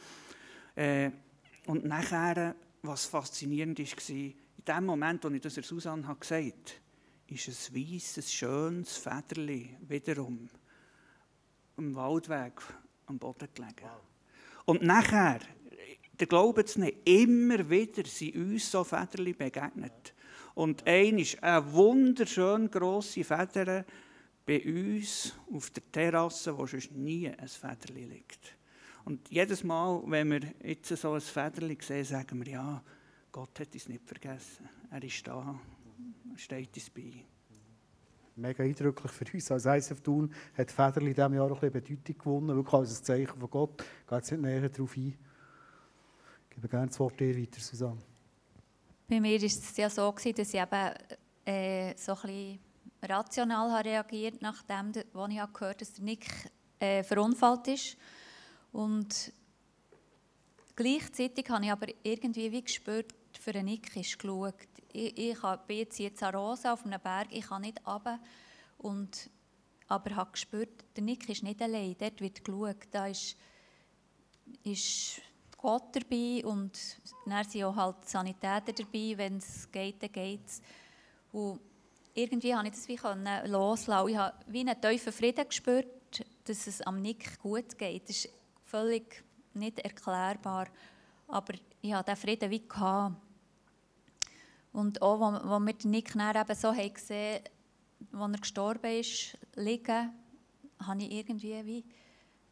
[0.74, 1.10] Äh,
[1.66, 4.34] und nachher, was faszinierend war, in
[4.66, 6.54] dem Moment, als ich das Susanne gesagt habe,
[7.28, 10.48] ist ein weißes, schönes Federli wiederum
[11.76, 12.60] am Waldweg
[13.06, 13.82] am Boden gelegen.
[13.82, 14.00] Wow.
[14.66, 15.40] Und nachher,
[16.18, 20.14] der glaubt es nicht, immer wieder sind uns so Federli begegnet.
[20.54, 23.84] Und ein ist eine wunderschön grosse Feder
[24.46, 28.56] bei uns auf der Terrasse, wo sonst nie ein Federli liegt.
[29.04, 32.82] Und jedes Mal, wenn wir jetzt so ein Federli sehen, sagen wir, ja,
[33.32, 34.68] Gott hat uns nicht vergessen.
[34.90, 35.58] Er ist da,
[36.30, 37.24] er steht uns bei
[38.36, 39.50] mega eindrücklich für uns.
[39.50, 43.00] Als ISF Thun hat Federli in diesem Jahr auch ein bisschen Bedeutung gewonnen, wirklich als
[43.00, 43.82] ein Zeichen von Gott.
[43.82, 45.18] Ich gehe jetzt nicht näher darauf ein.
[46.48, 47.98] Ich gebe gerne das Wort dir weiter, Susanne.
[49.08, 50.94] Bei mir war es ja so, dass ich eben
[51.44, 52.58] äh, so ein bisschen
[53.02, 56.26] rational habe nachdem, als ich gehört habe, dass der Nick
[56.78, 57.96] äh, verunfallt ist.
[58.72, 59.32] Und
[60.74, 64.54] gleichzeitig habe ich aber irgendwie wie gespürt, für den Nick ist geschaut
[64.94, 68.20] ich, ich bin jetzt in Rosa auf einem Berg, ich kann nicht runter.
[68.78, 69.28] Und,
[69.88, 73.36] aber ich habe gespürt, der Nick ist nicht allein, dort wird geschaut, da ist,
[74.62, 75.20] ist
[75.56, 76.78] Gott dabei und
[77.26, 80.62] dann sind auch halt Sanitäter dabei, wenn es geht, dann geht es.
[82.14, 82.98] Irgendwie habe ich das wie
[83.48, 84.08] loslassen.
[84.08, 88.08] Ich habe wie einen tiefen Frieden gespürt, dass es am Nick gut geht.
[88.08, 88.28] Das ist
[88.66, 90.68] völlig nicht erklärbar,
[91.26, 93.23] aber ich hatte diesen Frieden wie gehabt.
[94.74, 97.40] Und auch, wo, wo wir den Nick eben so haben gesehen
[98.12, 100.12] als er gestorben ist, liegen,
[100.80, 101.84] habe ich irgendwie wie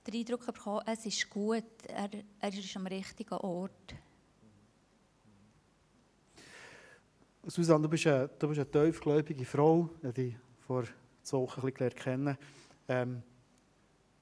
[0.07, 2.09] den Eindruck bekommen, es ist gut, er,
[2.41, 3.95] er ist am richtigen Ort.
[7.45, 10.85] Susanne, du bist eine, du bist eine tiefgläubige Frau, die vor
[11.23, 12.39] zwei Wochen ein bisschen kennen
[12.89, 13.23] ähm,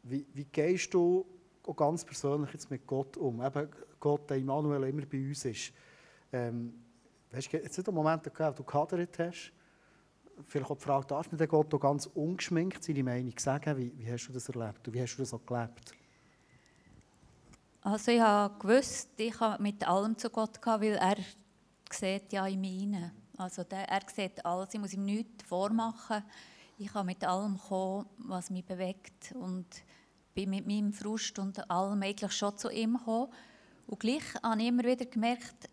[0.02, 1.26] wie, wie gehst du
[1.64, 3.44] auch ganz persönlich jetzt mit Gott um?
[3.44, 5.72] Eben Gott, der Immanuel immer bei uns ist.
[6.32, 6.72] Ähm,
[7.32, 9.52] Hast du jetzt nicht einen Moment gehabt, wo du gehadert hast?
[10.48, 13.76] Vielleicht auch die Frage, du den Gott ganz ungeschminkt seine Meinung sagen?
[13.76, 15.94] Wie, wie hast du das erlebt wie hast du das auch gelebt?
[17.82, 21.16] Also ich habe gewusst, ich habe mit allem zu Gott gehen, weil er
[21.90, 26.24] sieht ja in mir Also der, er sieht alles, ich muss ihm nichts vormachen.
[26.78, 29.66] Ich kann mit allem kommen, was mich bewegt und
[30.34, 33.32] bin mit meinem Frust und allem eigentlich schon zu ihm gekommen.
[33.86, 35.68] Und gleich habe ich immer wieder gemerkt,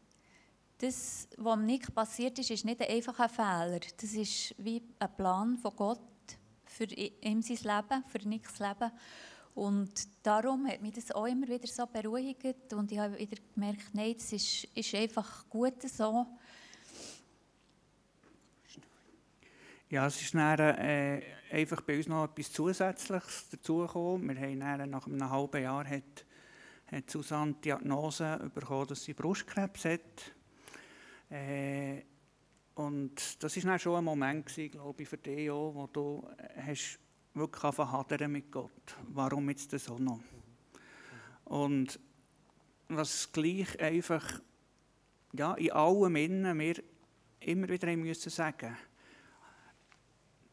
[0.79, 3.79] das, was Nick passiert ist, ist nicht einfach ein Fehler.
[3.99, 5.99] Das ist wie ein Plan von Gott
[6.65, 8.91] für ihm sein Leben, für Nicks Leben.
[9.55, 13.89] Und darum hat mich das auch immer wieder so beruhigt und ich habe wieder gemerkt,
[13.93, 16.27] nein, das ist, ist einfach gut so.
[19.89, 24.29] Ja, es ist dann, äh, einfach bei uns noch etwas Zusätzliches dazugekommen.
[24.29, 26.25] Wir haben dann, nach einem halben Jahr hat,
[26.91, 30.36] hat Susanne die Diagnose bekommen, dass sie Brustkrebs hat.
[31.29, 32.03] Äh,
[32.75, 36.27] und das war dann schon ein Moment, gewesen, glaube ich, für dich auch, wo du
[36.65, 36.99] hast
[37.33, 38.95] wirklich hadern mit Gott.
[39.09, 40.21] Warum jetzt das auch noch?
[41.45, 41.99] Und
[42.89, 44.41] was gleich einfach
[45.33, 46.75] ja, in allem Innen wir
[47.39, 48.75] immer wieder müssen sagen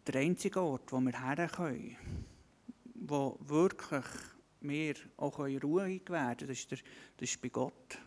[0.06, 1.96] der einzige Ort, wo wir her können,
[2.94, 4.04] wo wirklich
[4.60, 6.78] wir auch Ruhe gewähren können, das ist, der,
[7.16, 7.98] das ist bei Gott.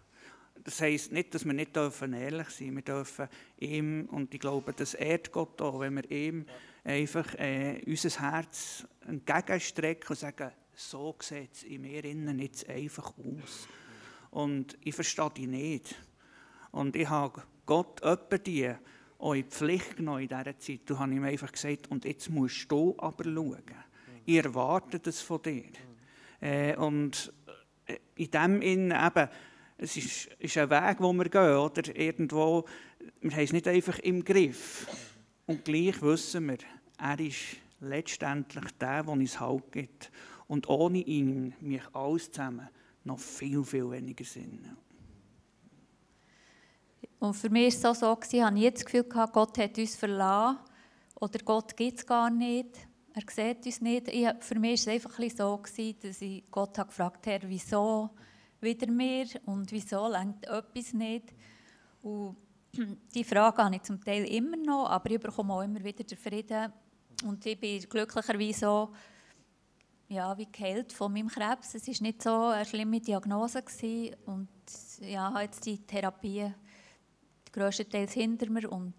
[0.68, 2.76] Das heisst nicht, dass wir nicht dürfen ehrlich sein dürfen.
[2.76, 3.28] Wir dürfen
[3.58, 6.46] ihm, und ich glaube, das ehrt Gott auch, wenn wir ihm
[6.84, 13.14] einfach äh, unser Herz entgegenstrecken und sagen, so sieht es in mir innen jetzt einfach
[13.18, 13.66] aus.
[14.30, 15.96] Und ich verstehe dich nicht.
[16.72, 18.76] Und ich habe Gott öppe in
[19.22, 20.82] die Pflicht genommen in dieser Zeit.
[20.84, 23.64] Du hast ihm einfach gesagt, und jetzt musst du aber schauen.
[24.26, 25.72] Ich erwarte das von dir.
[26.42, 27.32] Äh, und
[27.86, 29.30] äh, in dem Innen eben,
[29.78, 31.96] es ist, ist ein Weg, wo wir gehen, oder?
[31.96, 32.66] Irgendwo,
[33.22, 34.88] wir haben es nicht einfach im Griff.
[35.46, 36.58] Und gleich wissen wir,
[36.98, 40.12] er ist letztendlich der, der uns Halt gibt.
[40.48, 42.68] Und ohne ihn, mich alles zusammen,
[43.04, 44.78] noch viel, viel weniger Sinn.
[47.20, 50.60] Und für mich war es auch so, ich hatte das Gefühl, Gott hat uns verlassen
[51.20, 52.88] oder Gott gibt es gar nicht.
[53.14, 54.08] Er sieht uns nicht.
[54.10, 55.62] Ich, für mich war es einfach so,
[56.02, 58.12] dass ich Gott gefragt habe, wieso
[58.62, 61.34] wieder mir und wieso lenkt etwas nicht.
[62.02, 62.38] Und
[63.14, 66.18] die Frage habe ich zum Teil immer noch, aber ich bekomme auch immer wieder den
[66.18, 66.72] Frieden.
[67.24, 68.94] Und ich bin glücklicherweise so,
[70.10, 71.76] ja, wie geheilt von meinem Krebs.
[71.76, 73.62] Es war nicht so eine schlimme Diagnose.
[73.62, 74.16] Gewesen.
[74.26, 74.50] Und
[75.02, 76.54] ja, jetzt die Therapie
[77.52, 78.94] grösstenteils hinter mir und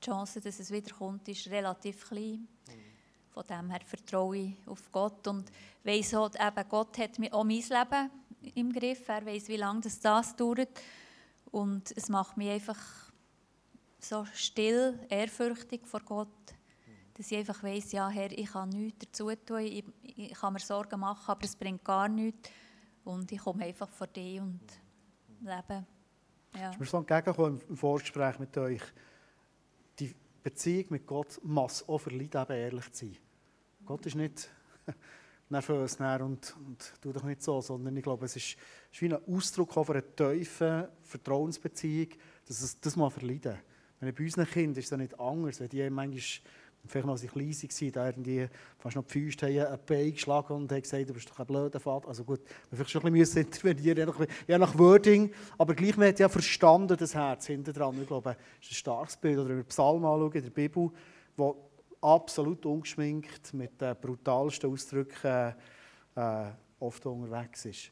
[0.00, 2.48] die Chance, dass es wiederkommt, ist relativ klein.
[3.30, 5.50] Von dem her vertraue ich auf Gott und
[5.84, 8.10] weiss auch, eben, Gott hat auch mein Leben
[8.54, 9.08] im Griff.
[9.08, 10.68] Er weiß, wie lange das, das dauert.
[11.50, 12.78] Und es macht mich einfach
[13.98, 16.28] so still, ehrfürchtig vor Gott,
[17.14, 20.60] dass ich einfach weiss, ja Herr, ich kann nichts dazu tun, ich, ich kann mir
[20.60, 22.48] Sorgen machen, aber es bringt gar nichts.
[23.04, 24.60] Und ich komme einfach vor dir und
[25.40, 25.84] lebe.
[26.54, 26.70] Ja.
[26.70, 28.82] Ist mir so entgegengekommen im Vorgespräch mit euch,
[29.98, 33.16] die Beziehung mit Gott muss auch verleiden, ehrlich zu sein.
[33.84, 34.48] Gott ist nicht
[35.50, 38.56] nervös und, und tu doch nicht so, sondern ich glaube, es ist,
[38.92, 42.08] ist wie ein Ausdruck von einer tiefen Vertrauensbeziehung,
[42.46, 43.58] dass es das mal verleiden.
[44.00, 46.20] Wenn bei unseren Kindern ist es nicht anders, wenn die manchmal
[46.86, 50.54] vielleicht noch als ich klein war, da fast noch die Füße haben, ein Bein geschlagen
[50.54, 52.08] und haben gesagt, du bist doch ein blöder Vater.
[52.08, 54.14] Also gut, wir vielleicht schon ein bisschen intervenieren,
[54.46, 58.00] je nach Wording, aber gleich, man hat ja verstanden, das Herz hinter dran.
[58.00, 59.38] Ich glaube, das ist ein starkes Bild.
[59.38, 60.90] Oder wenn wir Psalm anschauen, in der Bibel,
[61.36, 61.67] wo
[62.00, 65.54] absolut ungeschminkt, mit den brutalsten Ausdrücken
[66.14, 67.90] äh, oft unterwegs ist.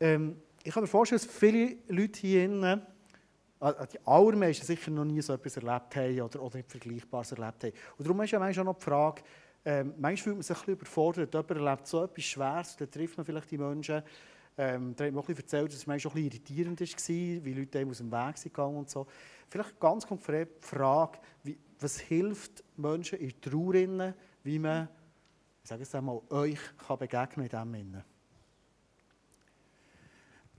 [0.00, 2.82] Ähm, ich kann mir vorstellen, dass viele Leute hier drinnen
[3.60, 7.32] Ah, ah, die allermeisten sicher noch nie so etwas erlebt haben oder, oder nicht Vergleichbares
[7.32, 7.72] erlebt haben.
[7.96, 9.22] Und darum ist ja manchmal auch noch die Frage,
[9.64, 13.16] ähm, manchmal fühlt man sich ein bisschen überfordert, jemand erlebt so etwas Schweres, dann trifft
[13.16, 14.02] man vielleicht die Menschen.
[14.56, 16.80] Ähm, da hat man auch ein bisschen erzählt, dass es manchmal auch ein bisschen irritierend
[16.80, 19.06] war, wie Leute aus dem Weg gegangen und so.
[19.48, 24.14] Vielleicht ganz konkret die Frage, wie, was hilft Menschen in Trauer,
[24.44, 24.88] wie man,
[25.62, 28.04] ich sage es einmal, euch kann begegnen in diesem Sinne?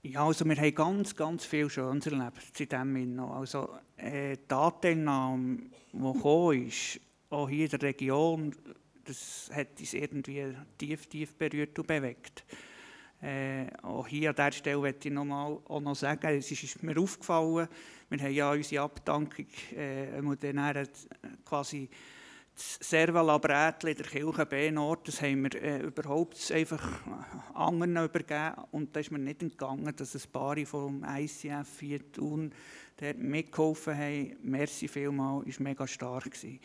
[0.02, 3.36] Ja, also wir haben ganz, ganz viel Schönes erlebt zu dem noch.
[3.36, 5.58] Also äh, die Anteilnahme,
[5.92, 8.56] die gekommen ist, auch hier in der Region,
[9.04, 12.46] das hat uns irgendwie tief, tief berührt und bewegt.
[13.22, 16.82] Äh, auch hier an dieser Stelle möchte ich noch mal, auch noch sagen, es ist
[16.82, 17.68] mir aufgefallen,
[18.10, 20.86] wir haben ja unsere Abdankung äh,
[21.46, 21.90] quasi
[22.60, 27.00] das Servalabrätli der Kirche B-Nord, das haben wir äh, überhaupt einfach
[27.54, 32.52] anderen übergeben und da ist mir nicht entgangen, dass ein paar vom ICF hier tun,
[33.00, 34.36] der mitgeholfen haben.
[34.44, 36.26] Merci vielmal, war mega stark.
[36.26, 36.60] Gewesen.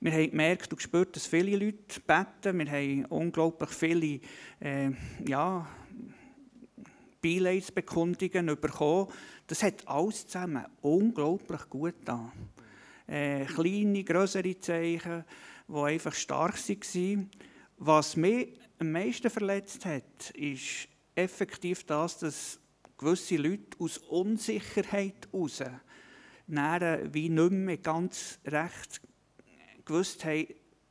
[0.00, 2.58] Wir haben gemerkt und gespürt, dass viele Leute beten.
[2.58, 4.20] Wir haben unglaublich viele
[4.60, 4.90] äh,
[5.24, 5.66] ja,
[7.26, 9.08] Beileidsbekundungen bekommen.
[9.46, 12.32] Das hat alles zusammen unglaublich gut getan
[13.06, 15.24] äh, kleine, größere Zeichen,
[15.68, 17.30] die einfach stark waren.
[17.78, 22.60] Was mich am meisten verletzt hat, ist effektiv das, dass
[22.98, 25.62] gewisse Leute aus Unsicherheit heraus
[26.48, 29.00] wie nicht mehr ganz recht
[29.84, 30.46] gewusst haben,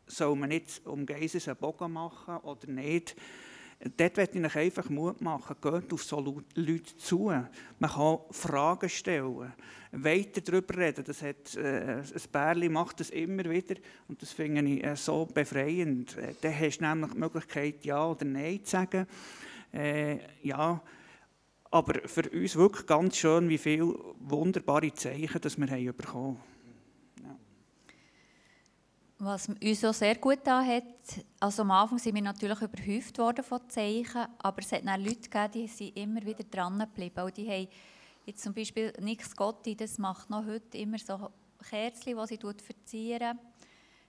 [0.07, 3.15] soll man jetzt um Geises einen Bogen machen oder nicht.
[3.97, 5.55] Dort möchte ich einfach Mut machen.
[5.61, 7.25] Geht auf so Leute zu.
[7.79, 9.53] Man kann Fragen stellen,
[9.91, 11.03] weiter darüber reden.
[11.05, 13.75] Das hat, äh, ein Bärli macht das immer wieder
[14.07, 16.17] und das finde ich äh, so befreiend.
[16.17, 19.07] Äh, dann hast du nämlich die Möglichkeit, Ja oder Nein zu sagen.
[19.71, 20.81] Äh, ja,
[21.71, 26.54] aber für uns wirklich ganz schön, wie viele wunderbare Zeichen dass wir haben bekommen.
[29.17, 30.83] Was uns auch sehr gut da hat,
[31.39, 35.29] also am Anfang sind wir natürlich überhäuft worden von Zeichen, aber es hat dann Leute
[35.29, 37.23] gegeben, die sind immer wieder dran geblieben.
[37.23, 37.67] Und die haben
[38.25, 41.29] jetzt zum Beispiel Nix Gotti, das macht noch heute immer so
[41.69, 43.39] Kerzen, die sie verzieren.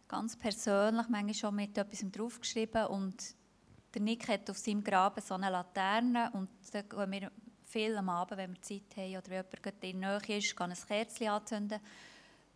[0.08, 2.86] Ganz persönlich, manchmal schon mit etwas draufgeschrieben.
[2.86, 3.36] Und
[3.94, 7.30] der Nick hat auf seinem Graben so eine Laterne und da gehen wir
[7.64, 10.70] viel am Abend, wenn wir Zeit haben oder wenn jemand in der Nähe ist, kann
[10.70, 11.80] ein Kerzchen anzünden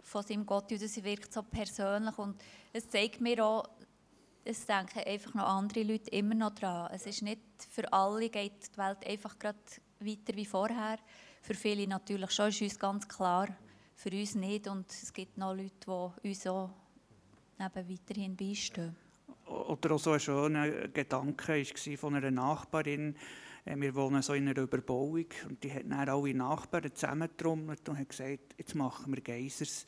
[0.03, 2.41] von seinem Gott und das wirkt so persönlich und
[2.73, 3.69] es zeigt mir auch,
[4.45, 6.91] es denken einfach noch andere Leute immer noch dran.
[6.93, 7.41] Es ist nicht
[7.71, 9.59] für alle geht die Welt einfach gerade
[10.01, 10.99] weiter wie vorher.
[11.43, 13.49] Für viele natürlich schon, ist uns ganz klar.
[13.95, 16.71] Für uns nicht und es gibt noch Leute, die uns auch
[17.59, 18.97] eben weiterhin beistehen.
[19.47, 23.17] Oder auch so ein schöner Gedanke war von einer Nachbarin,
[23.65, 28.09] wir wohnen so in einer Überbauung und die hat dann alle Nachbarn zusammengetrommelt und hat
[28.09, 29.85] gesagt, jetzt machen wir Geisers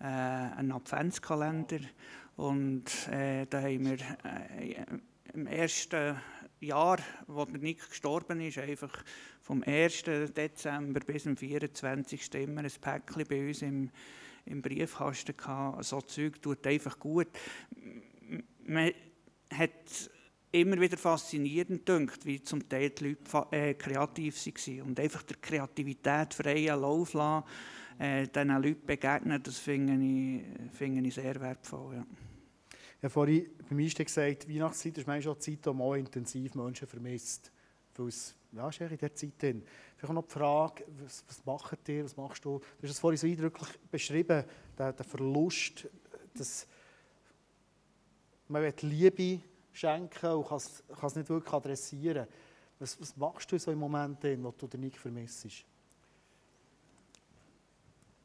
[0.00, 1.80] äh, einen Adventskalender.
[2.36, 4.84] Und äh, da haben wir äh,
[5.34, 6.16] im ersten
[6.60, 9.04] Jahr, wo Nick gestorben ist, einfach
[9.40, 10.04] vom 1.
[10.04, 12.34] Dezember bis zum 24.
[12.34, 13.90] immer ein Päckchen bei uns im,
[14.46, 15.84] im Briefkasten gehabt.
[15.84, 17.28] So Zeug tut einfach gut.
[18.64, 18.92] Man
[19.52, 20.10] hat
[20.52, 25.38] immer wieder faszinierend dünkt, wie zum Teil die Leute äh, kreativ waren und einfach der
[25.38, 27.46] Kreativität freien Lauf lassen,
[27.98, 30.42] äh, diesen Leuten begegnen, das finde ich,
[30.76, 31.96] finde ich sehr wertvoll.
[31.96, 32.06] Ja.
[32.98, 36.54] Ich habe vorhin beim Einstieg gesagt, Weihnachtszeit ist manchmal auch die Zeit, wo man intensiv
[36.54, 37.50] Menschen vermisst.
[37.96, 39.62] Weil es ja, ist in dieser Zeit drin.
[39.96, 42.58] Vielleicht noch die Frage, was, was macht ihr, was machst du?
[42.58, 44.44] Du hast es vorhin so eindrücklich beschrieben,
[44.78, 45.88] der, der Verlust,
[46.34, 46.66] dass
[48.48, 49.40] man Liebe
[49.72, 52.26] schenken und kann es nicht wirklich adressieren.
[52.78, 55.64] Was, was machst du in so einem Moment, wo du den Nick vermisst?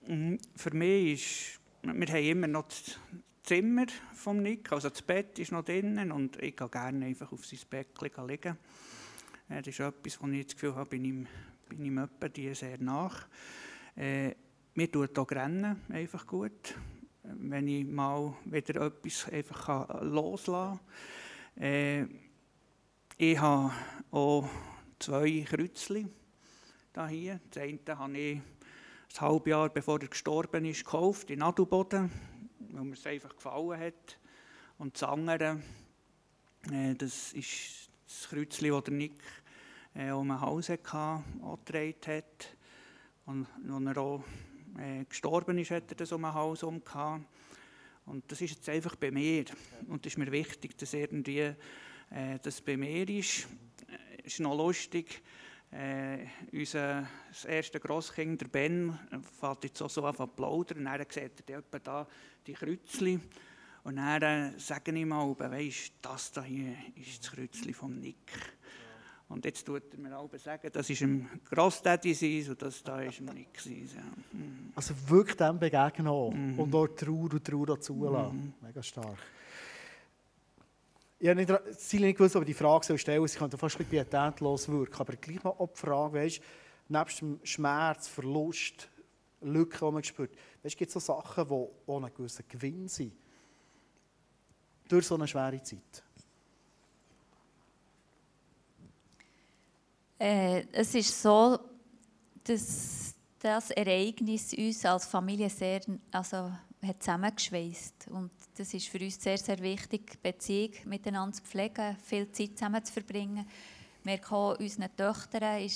[0.07, 2.97] Mhm, für mich ist, wir haben immer noch das
[3.43, 7.45] Zimmer vom Nick, also das Bett ist noch drinnen und ich gehe gerne einfach auf
[7.45, 8.57] sein Bett liegen.
[9.47, 11.27] Das ist etwas, wo ich das Gefühl habe, bin ihm,
[11.69, 13.27] bin ihm etwa die sehr nach.
[13.95, 14.35] Äh,
[14.73, 16.75] mir tut auch Rennen einfach gut,
[17.23, 21.26] wenn ich mal wieder etwas einfach loslassen kann.
[21.59, 22.05] Äh,
[23.17, 23.73] ich habe
[24.11, 24.47] auch
[24.99, 26.13] zwei Kreuzchen
[27.09, 27.39] hier.
[27.49, 32.11] Das eine habe ich ein halbes Jahr bevor er gestorben ist gekauft, in Adelboden,
[32.59, 34.19] weil mir es einfach gefallen hat.
[34.77, 35.59] Und das andere,
[36.71, 39.19] äh, das ist das Kreuzchen, das der Nick
[39.95, 41.23] äh, um ein Haus hatte,
[42.05, 42.55] hat.
[43.25, 44.23] Und als er auch
[44.77, 46.83] äh, gestorben ist, hat er das um ein Haus herum
[48.07, 49.45] und das ist jetzt einfach bei mir.
[49.87, 51.55] Und es ist mir wichtig, dass irgendwie äh,
[52.41, 53.47] das bei mir ist.
[54.17, 55.21] Es äh, ist noch lustig.
[55.71, 58.97] Äh, unser das erste Grosskind, der Ben,
[59.39, 60.79] fährt jetzt auch so an zu plaudern.
[60.79, 62.07] Und dann sieht er etwa da
[62.45, 63.21] die Kreuzchen.
[63.83, 64.21] Und dann
[64.55, 68.56] äh, sage ich mal, weisst, das da hier ist das Kreuzchen vom Nick.
[69.29, 73.01] Und jetzt tut er mir auch sagen, das ist ein Grossdaddy sein und das da
[73.01, 73.89] ist ein Nick sein.
[73.93, 74.01] Ja.
[74.31, 74.71] Mhm.
[74.73, 76.31] Also wirklich dem begegnen auch.
[76.31, 76.59] Mhm.
[76.59, 78.37] und auch Trauer und Trauer zulassen.
[78.37, 78.53] Mhm.
[78.65, 79.17] Mega stark.
[81.19, 83.27] Ich habe nicht, Ziel nicht gewusst, ob ich die Frage soll stellen soll.
[83.27, 84.95] Sie könnte fast ein bisschen pietätlos wirken.
[84.97, 86.41] Aber gleich mal auch die Frage, weißt,
[86.89, 88.89] nebst dem Schmerz, Verlust,
[89.41, 90.31] Lücken, die man spürt,
[90.63, 93.13] weißt, gibt es so Sachen, die einen gewissen Gewinn sind.
[94.87, 96.03] Durch so eine schwere Zeit.
[100.19, 101.59] Äh, es ist so,
[102.43, 106.51] dass das Ereignis uns als Familie sehr also,
[106.85, 108.07] hat zusammengeschweißt.
[108.09, 112.83] Und das ist für uns sehr, sehr wichtig, Beziehung miteinander zu pflegen, viel Zeit zusammen
[112.83, 113.47] zu verbringen.
[114.03, 115.69] Wir kommen unseren Töchtern,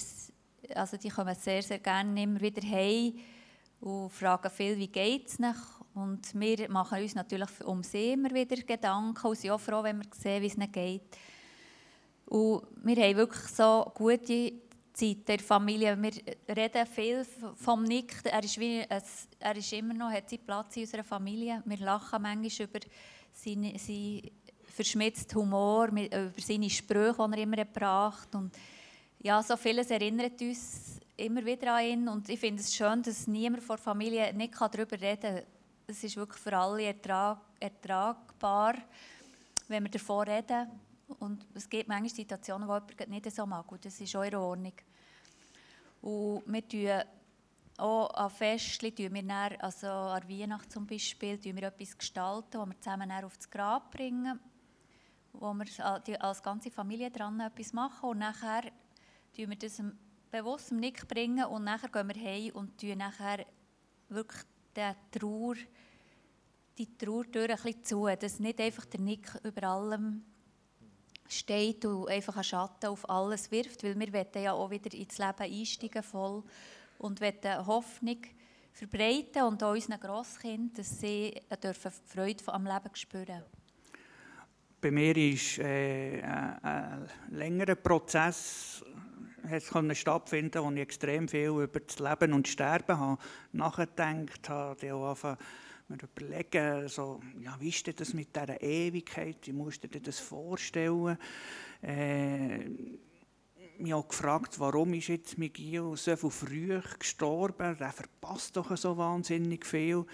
[0.73, 3.13] also die kommen sehr, sehr gerne immer wieder heim
[3.81, 5.37] und fragen viel, wie geht es.
[5.93, 9.97] Und wir machen uns natürlich um sie immer wieder Gedanken und sind auch froh, wenn
[9.97, 11.17] wir sehen, wie es ihnen geht.
[12.32, 14.53] Und wir haben wirklich so gute
[14.93, 16.01] Zeit der Familie.
[16.01, 16.13] Wir
[16.55, 17.25] reden viel
[17.57, 18.21] vom Nick.
[18.23, 18.86] Er ist, wie,
[19.39, 21.61] er ist immer noch, hat seinen Platz in unserer Familie.
[21.65, 22.79] Wir lachen manchmal über
[23.34, 24.32] seinen, seinen
[24.63, 28.53] verschmitzten Humor, über seine Sprüche, die er immer gebracht Und
[29.21, 32.07] ja, so vieles erinnert uns immer wieder an ihn.
[32.07, 35.43] Und ich finde es schön, dass niemand vor der Familie nicht darüber reden kann.
[35.86, 38.75] Es ist wirklich für alle ertrag, ertragbar,
[39.67, 40.90] wenn wir davon reden.
[41.20, 43.72] Und es gibt manchmal Situationen, wo jemand nicht so mag.
[43.72, 44.74] Und das ist auch in Ordnung.
[46.01, 47.03] Und wir tun
[47.78, 52.59] auch an Festchen, tun wir dann, also an Weihnachten zum Beispiel, tun wir etwas gestalten,
[52.59, 54.39] wo wir zusammen auf das Grab bringen,
[55.34, 58.64] wo wir als ganze Familie dran etwas machen und nachher
[59.36, 59.82] tun wir das
[60.30, 63.45] bewusst im Nick bringen und nachher gehen wir heim und tun nachher
[64.09, 64.43] wirklich
[64.76, 65.55] die Trauer,
[66.78, 70.24] die Trauertür ein bisschen zu, dass nicht einfach der Nick über allem
[71.32, 75.17] steht und einfach einen Schatten auf alles wirft, weil wir wollen ja auch wieder ins
[75.17, 76.43] Leben einsteigen voll
[76.97, 78.17] und wollen Hoffnung
[78.73, 83.43] verbreiten und auch unseren Grosskindern, dass sie dürfen Freude am Leben spüren.
[84.79, 88.84] Bei mir ist äh, ein längerer Prozess
[89.49, 93.21] hat stattfinden, wo ich extrem viel über das Leben und Sterben habe
[93.51, 95.36] nachgedacht habe,
[95.91, 100.19] mir überlegen, so, ja, wie ist das mit dieser Ewigkeit, wie musst du dir das
[100.19, 101.17] vorstellen?
[101.81, 102.69] Äh,
[103.77, 107.77] mich auch gefragt, warum ist jetzt Miguel so viel früh gestorben?
[107.77, 110.05] Der verpasst doch so wahnsinnig viel.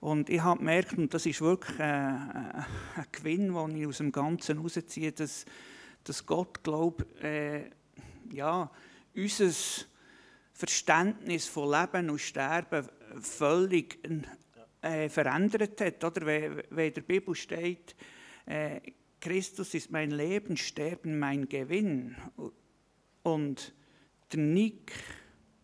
[0.00, 2.64] Und ich habe gemerkt, und das ist wirklich ein,
[2.96, 5.46] ein Gewinn, den ich aus dem Ganzen herausziehe, dass,
[6.04, 7.70] dass Gott, glaube äh,
[8.30, 8.70] ja,
[9.14, 9.50] unser
[10.52, 12.88] Verständnis von Leben und Sterben
[13.20, 13.98] völlig
[14.86, 16.04] äh, verändert hat.
[16.04, 16.26] Oder?
[16.26, 17.94] Wenn, wenn in der Bibel steht,
[18.46, 18.80] äh,
[19.20, 22.14] Christus ist mein Leben, Sterben mein Gewinn.
[23.22, 23.74] Und
[24.32, 24.92] der Nick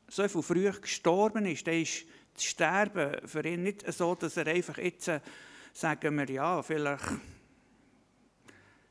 [0.09, 2.05] so viel früh gestorben ist, dann ist
[2.35, 5.21] das Sterben für ihn nicht so, dass er einfach jetzt, äh,
[5.73, 7.05] sagen wir, ja, vielleicht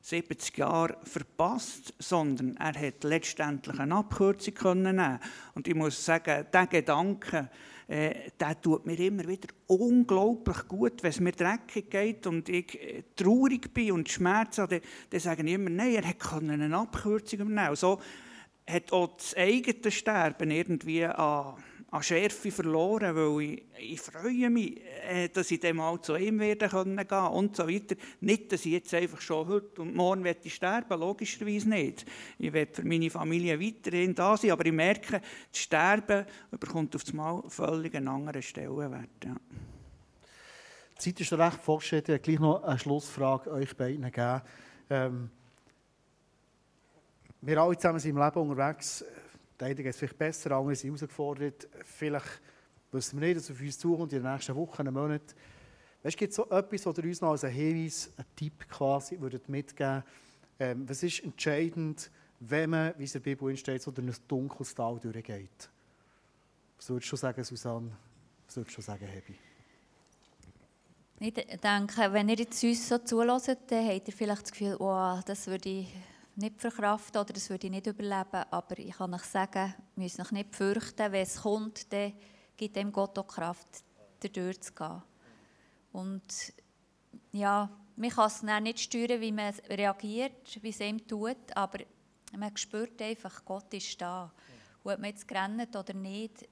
[0.01, 5.19] 70 Jahre verpasst, sondern er hat letztendlich eine Abkürzung können nehmen.
[5.53, 7.49] Und ich muss sagen, der Gedanke,
[7.91, 12.81] äh, der tut mir immer wieder unglaublich gut, wenn es mir dreckig geht und ich
[12.81, 14.79] äh, traurig bin und Schmerz habe,
[15.09, 17.75] dann, sage ich immer, nein, er hat eine Abkürzung nehmen.
[17.75, 17.99] So
[18.65, 21.55] hat auch das eigene Sterben irgendwie an
[21.91, 24.79] an Schärfe verloren, weil ich, ich freue mich,
[25.09, 27.95] äh, dass ich dann mal zu ihm werden können gehen und so weiter.
[28.21, 32.05] Nicht, dass ich jetzt einfach schon heute und morgen werde sterben, logischerweise nicht.
[32.39, 35.19] Ich werde für meine Familie weiterhin da sein, aber ich merke,
[35.51, 39.09] das Sterben bekommt auf einmal völlig einen anderen Stellenwert.
[39.25, 39.35] Ja.
[40.95, 42.15] Die Zeit ist recht fortgeschritten.
[42.15, 44.41] Ich gleich noch eine Schlussfrage euch beiden geben.
[44.89, 45.29] Ähm,
[47.41, 49.03] wir alle zusammen sind im Leben unterwegs.
[49.61, 51.67] Der eine geht es vielleicht besser, andere sind herausgefordert.
[51.85, 52.41] Vielleicht
[52.91, 55.35] wissen wir nicht, dass auf uns zukommt in den nächsten Wochen, einen Monat.
[56.01, 59.19] Weißt, gibt es so etwas, was ihr uns noch als einen Hinweis, einen Tipp quasi
[59.19, 60.03] würdet mitgeben
[60.59, 62.09] ähm, Was ist entscheidend,
[62.39, 65.69] wenn man, wie es in der Bibel steht, so durch ein dunkles Tal durchgeht?
[66.77, 67.91] Was würdest du sagen, Susanne?
[68.47, 69.35] Was würdest du sagen, Hebi?
[71.19, 75.19] Ich denke, wenn ihr jetzt uns so zulässt, dann habt ihr vielleicht das Gefühl, oh,
[75.23, 75.87] das würde ich
[76.41, 78.45] nicht verkraften oder das würde ich nicht überleben.
[78.51, 81.11] Aber ich kann euch sagen, ihr müsst euch nicht fürchten.
[81.11, 82.13] Wenn es kommt, dann
[82.57, 83.83] gibt dem Gott auch Kraft,
[84.19, 85.01] dadurch zu gehen.
[85.91, 86.53] Und
[87.31, 91.79] ja, man kann es nicht steuern, wie man reagiert, wie es ihm tut, aber
[92.37, 94.31] man spürt einfach, Gott ist da.
[94.83, 96.47] Ob man jetzt rennt oder nicht,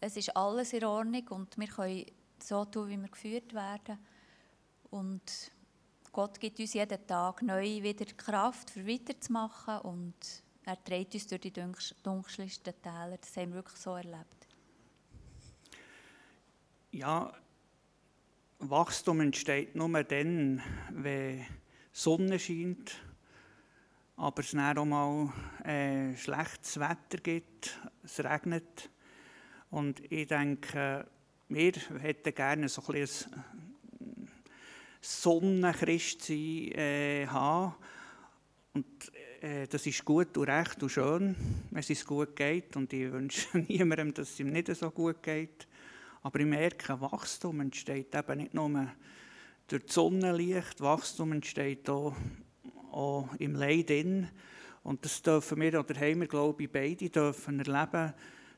[0.00, 2.06] es ist alles in Ordnung und wir können
[2.42, 3.98] so tun, wie wir geführt werden.
[4.90, 5.50] Und
[6.12, 10.14] Gott gibt uns jeden Tag neu wieder Kraft, für weiterzumachen und
[10.64, 13.16] er trägt uns durch die dunkelsten Täler.
[13.20, 14.46] Das haben wir wirklich so erlebt.
[16.90, 17.32] Ja,
[18.60, 21.46] Wachstum entsteht nur dann, wenn
[21.92, 23.00] Sonne scheint,
[24.16, 25.32] aber es dann auch mal
[25.64, 28.90] äh, schlechtes Wetter gibt, es regnet.
[29.70, 31.06] Und ich denke,
[31.48, 33.44] wir hätten gerne so ein bisschen
[35.00, 37.74] Sonnenchristsein äh, haben.
[38.74, 38.86] Und
[39.40, 41.36] äh, das ist gut und recht und schön,
[41.70, 42.76] wenn es gut geht.
[42.76, 45.66] Und ich wünsche niemandem, dass es ihm nicht so gut geht.
[46.22, 48.88] Aber ich merke, Wachstum entsteht eben nicht nur
[49.68, 52.14] durch Sonnenlicht, Wachstum entsteht auch,
[52.90, 53.90] auch im Leid.
[54.82, 58.14] Und das dürfen wir, oder haben wir, glaube ich, beide dürfen erleben,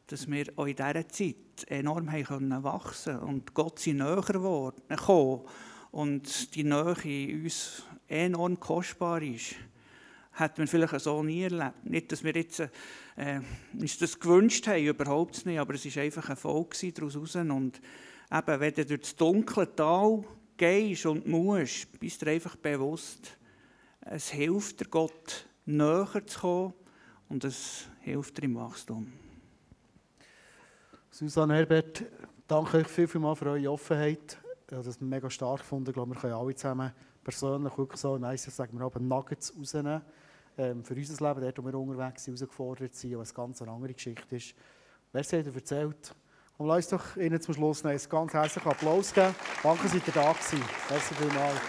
[0.07, 1.37] dass wir auch in dieser Zeit
[1.67, 5.43] enorm haben können wachsen und Gott sei näher geworden, gekommen
[5.91, 9.55] und die Nähe uns enorm kostbar ist,
[10.33, 11.85] hat man vielleicht so nie erlebt.
[11.85, 13.41] Nicht, dass wir jetzt äh,
[13.79, 17.37] uns das gewünscht haben, überhaupt nicht, aber es war einfach ein Erfolg daraus raus.
[17.37, 17.81] Und
[18.33, 20.25] eben, wenn du durch das dunkle Tal
[20.57, 23.37] gehst und musst, bist du einfach bewusst,
[24.03, 26.75] es hilft dir, Gott näher zu kommen
[27.29, 29.13] und es hilft dir im Wachstum.
[31.11, 32.05] Susanne Herbert,
[32.47, 34.39] danke euch viel, viel mal für eure Offenheit.
[34.71, 35.91] Ich habe das mega stark gefunden.
[35.91, 36.93] Ich glaube, wir können alle zusammen
[37.25, 40.01] persönlich wirklich so, nice, sagen wir aber Nuggets rausnehmen
[40.57, 43.93] ähm, für unser Leben, dort, wo wir unterwegs sind, herausgefordert sind, was eine ganz andere
[43.93, 44.55] Geschichte ist.
[45.13, 46.15] Wer hat dir erzählt?
[46.57, 49.35] Und lass doch Ihnen zum Schluss noch einen ganz herzlichen Applaus geben.
[49.61, 50.63] Danke, dass ihr da gewesen.
[50.89, 51.61] Merci vielmals.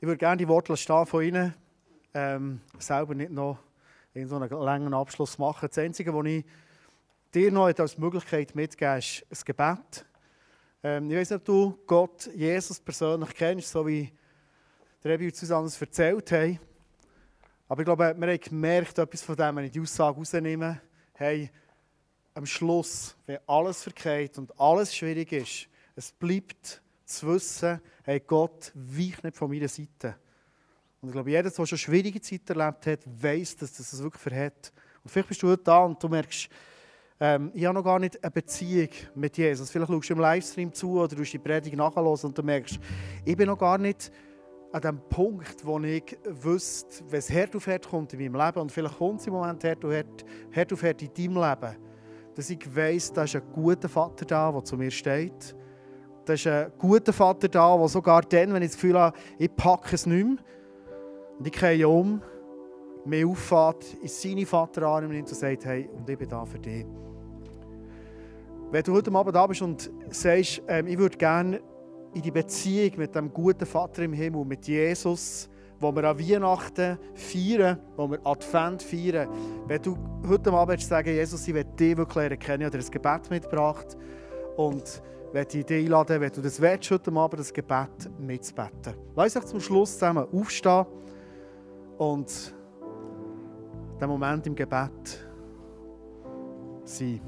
[0.00, 1.54] Ich würde gerne die Worte stehen von Ihnen,
[2.16, 3.58] ähm, selber nicht noch
[4.14, 5.68] in so einen langen Abschluss machen.
[5.68, 6.44] Das Einzige, was ich
[7.34, 10.06] dir noch als Möglichkeit mitgebe, ist ein Gebet.
[10.82, 14.10] Ähm, ich weiß nicht, ob du Gott, Jesus persönlich kennst, so wie
[15.04, 16.58] der Rebi und Susanne es erzählt haben.
[17.68, 20.80] Aber ich glaube, wir haben gemerkt, etwas von dem, wenn ich die Aussage rausnehme,
[21.12, 21.50] hey,
[22.32, 28.72] am Schluss, wenn alles verkehrt und alles schwierig ist, es bleibt zu wissen, hey, Gott
[28.74, 30.16] weicht nicht von meiner Seite.
[31.00, 34.22] Und ich glaube, jeder, der schon schwierige Zeiten erlebt hat, weiß, dass das es wirklich
[34.22, 34.72] verhält.
[35.02, 36.48] Und vielleicht bist du da und du merkst,
[37.18, 39.70] ähm, ich habe noch gar nicht eine Beziehung mit Jesus.
[39.70, 42.78] Vielleicht schaust du im Livestream zu oder du die Predigt nachhören und du merkst,
[43.24, 44.10] ich bin noch gar nicht
[44.72, 48.72] an dem Punkt, wo ich wüsste, es Herd auf Herd kommt in meinem Leben und
[48.72, 51.76] vielleicht kommt es im Moment Herd auf Herd, Herd, auf Herd in deinem Leben,
[52.34, 55.56] dass ich weiss, da ist ein guter Vater da, der zu mir steht.
[56.26, 59.54] Da ist ein guter Vater da, der sogar dann, wenn ich das Gefühl habe, ich
[59.54, 60.36] packe es nicht mehr,
[61.38, 62.22] und ich gehe um,
[63.04, 66.84] mir auffahrt, in seine Vaterarme nimmt und sagt, hey, und ich bin da für dich.
[68.70, 71.60] Wenn du heute Abend da bist und sagst, ähm, ich würde gerne
[72.14, 76.98] in die Beziehung mit dem guten Vater im Himmel, mit Jesus, wo wir an Weihnachten
[77.14, 79.28] feiern, wo wir Advent feiern,
[79.66, 83.30] wenn du heute Abend sagen, Jesus, ich will dich wirklich lernen kennen, oder ein Gebet
[83.30, 83.96] mitgebracht
[84.56, 88.94] und möchte ich dich einladen, wenn du das willst, heute Abend das Gebet mitzubeten.
[89.14, 90.86] Lass uns zum Schluss zusammen aufstehen
[91.98, 92.54] und
[94.00, 95.26] den Moment im Gebet
[96.84, 97.20] sein.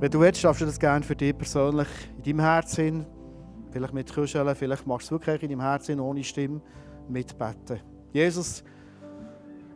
[0.00, 3.06] Wenn du willst, darfst du das gerne für dich persönlich in deinem Herzen,
[3.70, 6.60] vielleicht mit Küscheln, vielleicht machst du es wirklich in deinem Herzen ohne Stimme
[7.08, 7.80] mitbeten.
[8.12, 8.62] Jesus,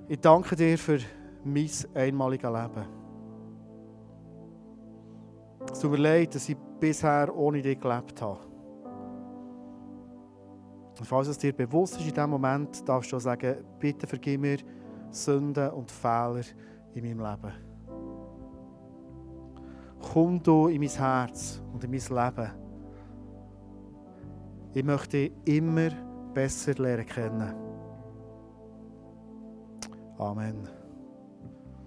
[0.06, 0.98] ich danke dir für
[1.44, 2.97] mein einmaliges Leben.
[5.72, 8.40] Es tut mir leid, dass ich bisher ohne dich gelebt habe.
[10.98, 14.58] Und falls es dir bewusst ist in diesem Moment, darfst du sagen, bitte vergib mir
[15.10, 16.42] Sünden und Fehler
[16.94, 17.68] in meinem Leben
[20.12, 22.50] komm du in mein Herz und in mein Leben.
[24.74, 25.90] Ich möchte dich immer
[26.34, 27.54] besser lernen kennen.
[30.18, 30.77] Amen.